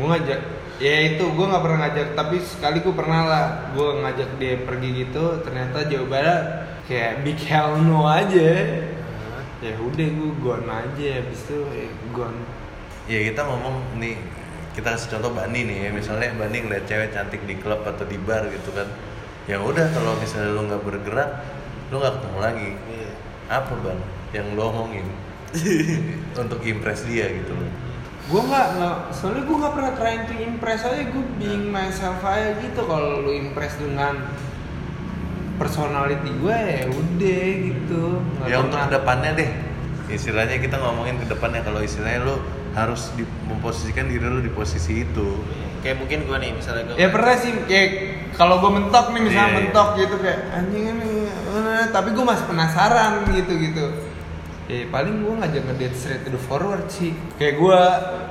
[0.00, 0.40] Gue ngajak
[0.80, 3.46] Ya itu gue gak pernah ngajak Tapi sekali gue pernah lah
[3.76, 6.36] Gue ngajak dia pergi gitu Ternyata jawabannya
[6.88, 8.80] Kayak big hell no aja
[9.64, 11.08] Ya udah gue gone aja.
[11.22, 12.40] Habis itu ya gone.
[13.08, 14.20] Ya kita ngomong nih
[14.76, 18.20] kita kasih contoh Bani nih ya misalnya Bani ngeliat cewek cantik di klub atau di
[18.20, 18.88] bar gitu kan.
[19.48, 21.30] Ya udah kalau misalnya lu nggak bergerak
[21.88, 22.70] lu nggak ketemu lagi.
[22.74, 23.10] Iya.
[23.46, 23.98] apa ban
[24.34, 25.06] yang lu omongin?
[26.42, 27.70] Untuk impress dia gitu loh.
[28.26, 30.98] Gue gak, nggak Soalnya gue gak pernah trying to impress aja.
[31.14, 34.26] Gue being myself aja gitu Kalau lu impress dengan
[35.56, 39.50] Personality gue ya udah gitu Nggak ya untuk ke depannya deh
[40.06, 42.38] istilahnya kita ngomongin ke depannya kalau istilahnya lu
[42.76, 45.42] harus di, memposisikan diri lu di posisi itu
[45.86, 46.96] Kayak mungkin gue nih misalnya gue.
[46.98, 47.90] Ya pernah sih kayak
[48.34, 49.58] kalau gue mentok nih misalnya Iya, iya.
[49.62, 53.86] mentok gitu kayak anjing ini eh, tapi gue masih penasaran gitu gitu.
[54.66, 57.14] Eh paling gue ngajak ngedate straight to the forward sih.
[57.38, 57.80] Kayak gue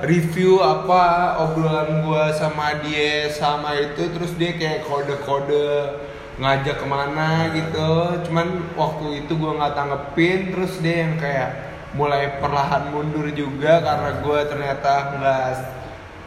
[0.04, 5.96] review apa obrolan gue sama dia sama itu terus dia kayak kode-kode
[6.36, 7.92] ngajak ke mana gitu.
[8.28, 11.50] Cuman waktu itu gue nggak tanggepin terus dia yang kayak
[11.96, 15.44] mulai perlahan mundur juga karena gue ternyata nggak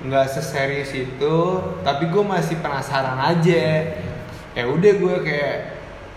[0.09, 1.37] nggak seserius itu.
[1.85, 3.65] Tapi gue masih penasaran aja.
[4.57, 5.57] Ya udah gue kayak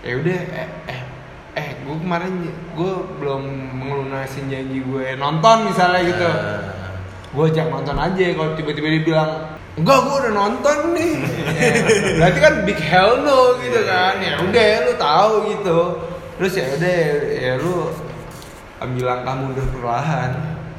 [0.03, 1.01] ya udah eh eh,
[1.53, 3.43] eh gue kemarin gue belum
[3.77, 6.25] ngelunasin janji gue nonton misalnya gitu.
[6.25, 6.97] Ah,
[7.33, 9.31] gue ajak nonton aja kalau tiba-tiba dia bilang
[9.73, 11.13] enggak gue udah nonton nih.
[11.57, 11.71] Ya,
[12.21, 14.15] berarti kan big hell no gitu kan.
[14.19, 15.79] Ya udah lu tahu gitu.
[16.37, 16.93] Terus ya udah
[17.33, 17.75] ya lu
[18.79, 20.31] ambil langkah mundur perlahan.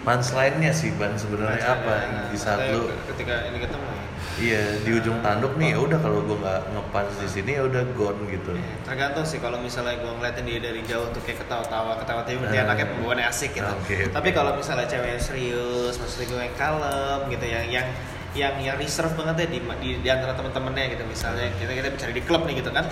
[0.04, 1.94] Punchline-nya sih ban sebenarnya apa
[2.28, 4.04] di saat lu ketika ini ketemu ya.
[4.36, 7.82] iya di ujung tanduk nih ya udah kalau gua nggak ngepunch di sini ya udah
[7.96, 8.52] gone gitu.
[8.52, 12.36] Iya, tergantung sih kalau misalnya gue ngeliatin dia dari jauh tuh kayak ketawa-tawa ketawa tapi
[12.36, 12.64] berarti Ah.
[12.68, 13.64] anaknya pembawaannya asik gitu.
[13.64, 13.96] oke.
[14.12, 17.86] tapi kalau misalnya cewek yang serius maksudnya gue yang kalem gitu yang yang
[18.34, 22.10] yang yang reserve banget ya di di, di antara teman-temannya gitu misalnya kita kita bicara
[22.10, 22.84] di klub nih gitu kan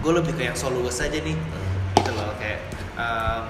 [0.00, 1.36] gue lebih ke yang soloist aja nih
[1.94, 2.60] gitu loh kayak
[2.96, 3.44] em,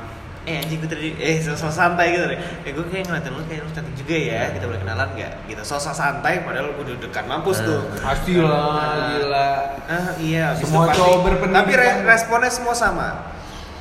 [0.44, 3.62] eh anjing gue tadi eh sosok santai gitu deh eh gue kayak ngeliatin lu kayak
[3.62, 7.62] lu cantik juga ya kita boleh kenalan nggak gitu sosok santai padahal gue deg-degan mampus
[7.62, 9.50] tuh pasti lah gila
[9.84, 11.60] Ah iya, Semua cowok berpendidikan.
[11.60, 13.08] Tapi re- responnya semua sama.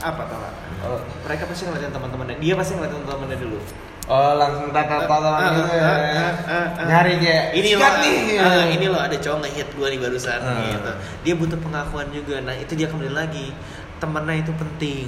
[0.04, 0.54] Apa tau gak?
[0.84, 1.00] Oh.
[1.24, 2.36] Mereka pasti ngeliatin teman-temannya.
[2.44, 3.60] Dia pasti ngeliatin teman-temannya dulu.
[4.04, 5.88] Oh langsung tata tata Ah, gitu ya.
[5.88, 6.66] ah, ah.
[6.84, 8.16] Nyari kayak ini loh, nih.
[8.36, 10.60] ah, ini loh ada cowok ngehit gue nih barusan Ah.
[10.70, 10.92] gitu.
[11.24, 12.36] Dia butuh pengakuan juga.
[12.40, 13.56] Nah itu dia kembali lagi.
[13.96, 15.08] temennya itu penting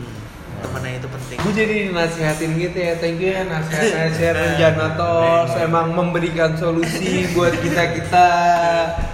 [0.55, 5.51] temennya itu penting gue jadi nasihatin gitu ya thank you ya nasihat nasihat rencana tos
[5.59, 8.27] emang memberikan solusi buat kita kita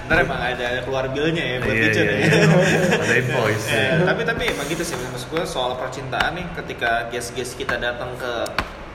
[0.06, 2.18] ntar emang ada, keluar bilnya ya buat Iya, Pigeon iya, ya.
[2.22, 3.02] iya.
[3.02, 3.66] Ada invoice.
[3.66, 3.94] Eh, ya.
[4.06, 8.34] tapi tapi emang gitu sih maksud gue soal percintaan nih ketika guest-guest kita datang ke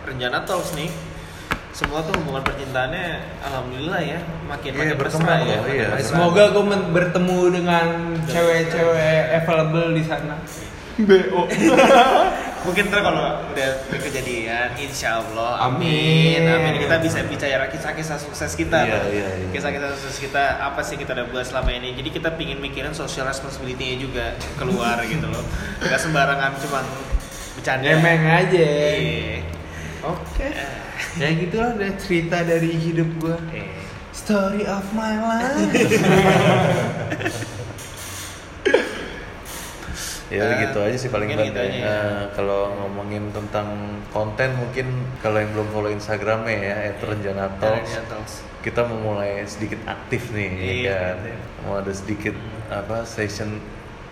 [0.07, 0.89] Rencana Talks nih
[1.77, 4.17] semua tuh hubungan percintaannya alhamdulillah ya
[4.49, 5.87] makin Iya, makin berkembang ya iya.
[6.01, 7.87] semoga gue bertemu dengan
[8.25, 10.41] cewek-cewek available di sana
[10.97, 11.45] bo
[12.67, 16.41] mungkin ntar kalau udah kejadian insya Allah Amin.
[16.41, 19.07] amin amin kita bisa bicara kisah-kisah sukses kita Iya, Bang.
[19.13, 19.49] iya, iya.
[19.53, 23.29] kisah-kisah sukses kita apa sih kita udah buat selama ini jadi kita pingin mikirin social
[23.29, 24.25] responsibility-nya juga
[24.57, 25.45] keluar gitu loh
[25.79, 26.85] nggak sembarangan cuman
[27.61, 28.65] bercanda Emeng aja.
[28.97, 29.56] Iya.
[30.09, 30.49] Oke
[31.17, 33.69] ya gitulah udah cerita dari hidup gue Eh.
[34.11, 35.71] story of my life
[40.27, 41.65] ya Eh, gitu aja sih paling banget gitu ya.
[41.65, 41.87] aja ya.
[41.87, 43.69] Eh, kalau ngomongin tentang
[44.09, 44.87] konten mungkin
[45.17, 48.35] kalau yang belum follow instagramnya ya @renjana Talks Rencana Talks.
[48.59, 51.39] kita mau mulai sedikit aktif nih ya Iya, kan betul.
[51.63, 52.35] mau ada sedikit
[52.67, 53.63] apa session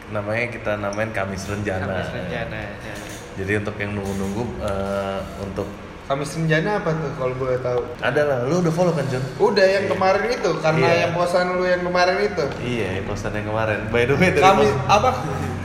[0.07, 2.95] namanya kita namain Kamis Renjana Kamis Rencana ya.
[3.34, 5.66] jadi untuk yang nunggu-nunggu eh, untuk
[6.05, 7.81] Kamis Renjana apa tuh kalau boleh tahu?
[7.99, 9.91] ada lah lu udah follow kan John Udah yang Iya.
[9.91, 11.01] kemarin itu karena Iya.
[11.01, 12.45] yang posan lu yang kemarin itu.
[12.61, 15.11] iya yang posan yang kemarin by the way dari Kamis apa?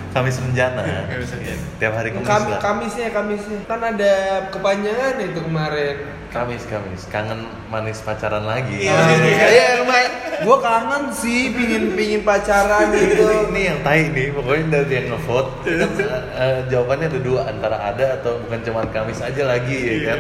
[0.10, 0.82] Kamis Renjana
[1.12, 1.64] Kamis Renjana.
[1.76, 4.14] tiap hari Kamis Kam- lah Kamisnya Kamisnya kan ada
[4.50, 5.96] kepanjangan itu kemarin.
[6.30, 7.10] Kamis Kamis.
[7.10, 8.86] Kangen manis pacaran lagi.
[8.86, 8.94] Iya.
[8.94, 9.18] Ah,
[9.50, 9.68] Iya.
[9.82, 10.12] Lumayan.
[10.40, 13.28] Gua kangen sih pingin pingin pacaran gitu.
[13.52, 14.32] ini yang tai nih.
[14.32, 15.92] Pokoknya dari yang ngevote kan,
[16.38, 17.42] eh, jawabannya ada dua.
[17.50, 20.20] Antara ada atau bukan cuman Kamis aja lagi ya kan?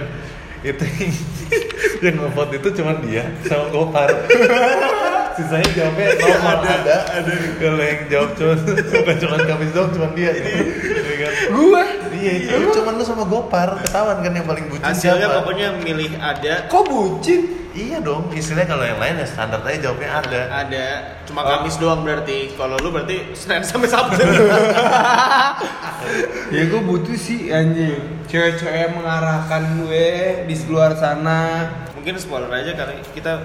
[0.59, 0.83] Itu
[2.03, 4.09] yang ngevote itu cuman dia sama Gopar
[5.39, 6.57] sisanya jawabnya normal.
[6.59, 8.57] ada ada kalau yang jawab cuman
[8.91, 10.31] bukan cuman Kamis doang cuman dia
[11.19, 11.31] kan?
[11.51, 11.83] Gua?
[12.11, 15.37] Iya itu cuman lu sama Gopar ketahuan kan yang paling bucin hasilnya siapa?
[15.43, 16.53] pokoknya milih ada.
[16.67, 17.41] Kok bucin?
[17.69, 20.41] iya dong istilahnya kalau yang lain ya standar aja jawabnya ada.
[20.67, 20.85] Ada
[21.23, 21.47] cuma Oh.
[21.55, 22.51] Kamis doang berarti.
[22.57, 24.19] Kalau lu berarti Senin sampai Sabtu.
[26.49, 28.25] Ya gue butuh sih anjing.
[28.27, 30.07] Cewek-cewek mengarahkan gue
[30.49, 31.69] di luar sana.
[31.95, 32.99] Mungkin spoiler aja kali.
[33.13, 33.39] Kita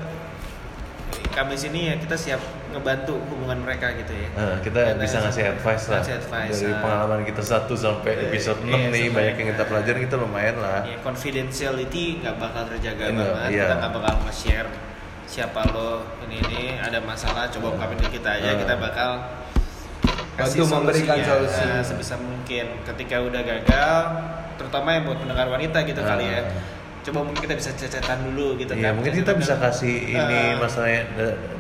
[1.35, 2.39] Kamis ini ya kita siap
[2.71, 6.79] ngebantu hubungan mereka gitu ya Nah, kita bisa ngasih advice lah Ngasih advice, dari ah.
[6.79, 10.81] pengalaman kita 1 sampai episode 6 Iya, nih banyak yang kita pelajarin kita lumayan lah.
[10.85, 13.61] ya confidentiality nggak bakal terjaga Enggak, banget iya.
[13.61, 14.69] kita nggak bakal nge-share
[15.25, 15.91] siapa lo
[16.23, 18.57] ini ini ada masalah coba ungkapin ke kita aja Ah.
[18.57, 19.11] kita bakal
[20.35, 21.63] Bantu memberikan solusinya, solusi.
[21.65, 23.95] eh, sebisa mungkin ketika udah gagal
[24.55, 26.09] terutama yang buat pendengar wanita gitu Ah.
[26.11, 26.43] kali ya
[27.05, 30.57] coba mungkin kita bisa cecetan dulu gitu Iya, kan mungkin kita bisa kasih ini Ah.
[30.57, 31.05] masalahnya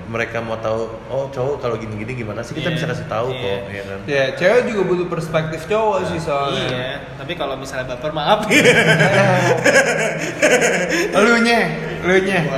[0.04, 3.40] mereka mau tahu oh cowok kalau gini-gini gimana sih kita Iya, bisa kasih tahu iya.
[3.40, 3.98] kok ya kan.
[4.04, 8.44] Ya cewek juga butuh perspektif cowok sih soalnya iya tapi kalau misalnya baper maaf
[11.14, 11.60] Lu nya,
[12.02, 12.40] lu nya.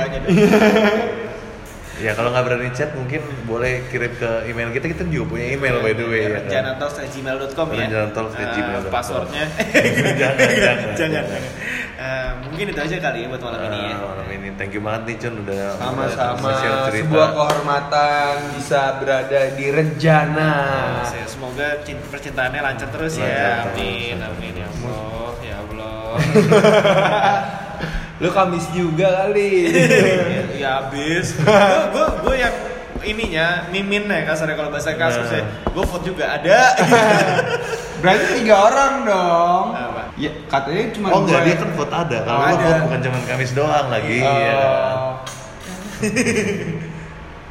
[1.97, 5.81] Ya kalau nggak berani chat mungkin boleh kirim ke email kita kita juga punya email
[5.81, 6.45] by the way ya kan.
[6.45, 7.89] Renjanatalks@gmail.com ya.
[7.89, 8.85] Renjanatalks@gmail.com.
[8.85, 9.43] Eh, passwordnya.
[10.21, 11.23] Jangan, jangan, jangan.
[11.25, 11.41] jangan.
[11.97, 13.95] Eh, mungkin itu aja kali ya buat malam ini ya.
[13.97, 16.49] Ah, malam ini thank you banget nih Cun udah Sama-sama
[16.93, 20.53] sebuah kehormatan bisa berada di Renjana
[21.01, 23.49] Ya, Semoga cinta percintaannya lancar terus Lancar ya.
[23.65, 23.81] terus.
[23.81, 26.05] Amin, amin ya Allah, ya Allah.
[28.21, 29.49] Lu Kamis juga kali
[30.61, 31.33] ya habis.
[31.89, 32.53] Gue gue yang
[33.03, 35.45] ininya mimin ya kasarnya kalau bahasa kasusnya.
[35.69, 36.61] Gue vote juga ada.
[37.97, 40.01] Berarti tiga orang dong Apa?
[40.15, 42.17] Ya katanya cuma Oh enggak, dia kan vote ada.
[42.21, 42.63] Kalau Oh, gua ada.
[42.63, 44.37] vote bukan cuma Kamis doang lagi Oh.
[44.37, 44.65] ya.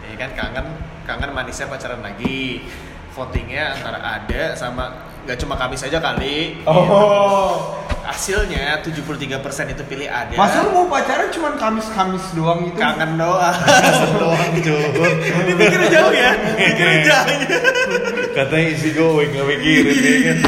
[0.03, 0.67] ya kan kangen
[1.03, 2.63] kangen manisnya pacaran lagi.
[3.11, 4.93] Votingnya antara ada sama
[5.27, 6.63] nggak cuma Kamis aja kali.
[6.65, 9.43] Oh Hasilnya 73%
[9.75, 10.31] itu pilih ada.
[10.39, 12.79] Masa lu mau pacaran cuma Kamis-Kamis doang gitu?
[12.79, 13.51] kangen doang.
[14.23, 15.15] doang Cun.
[15.59, 16.31] Mikirnya jauh ya.
[16.55, 17.27] Mikirnya jauh.
[18.31, 20.39] Katanya isi going nggak mikirin ya kan.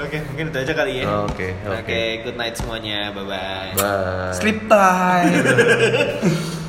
[0.00, 1.04] Oke, mungkin itu aja kali ya.
[1.28, 1.76] Oke, oke.
[1.84, 3.12] Oke, good night semuanya.
[3.12, 3.70] Bye bye.
[3.76, 4.32] Bye.
[4.32, 5.32] Sleep time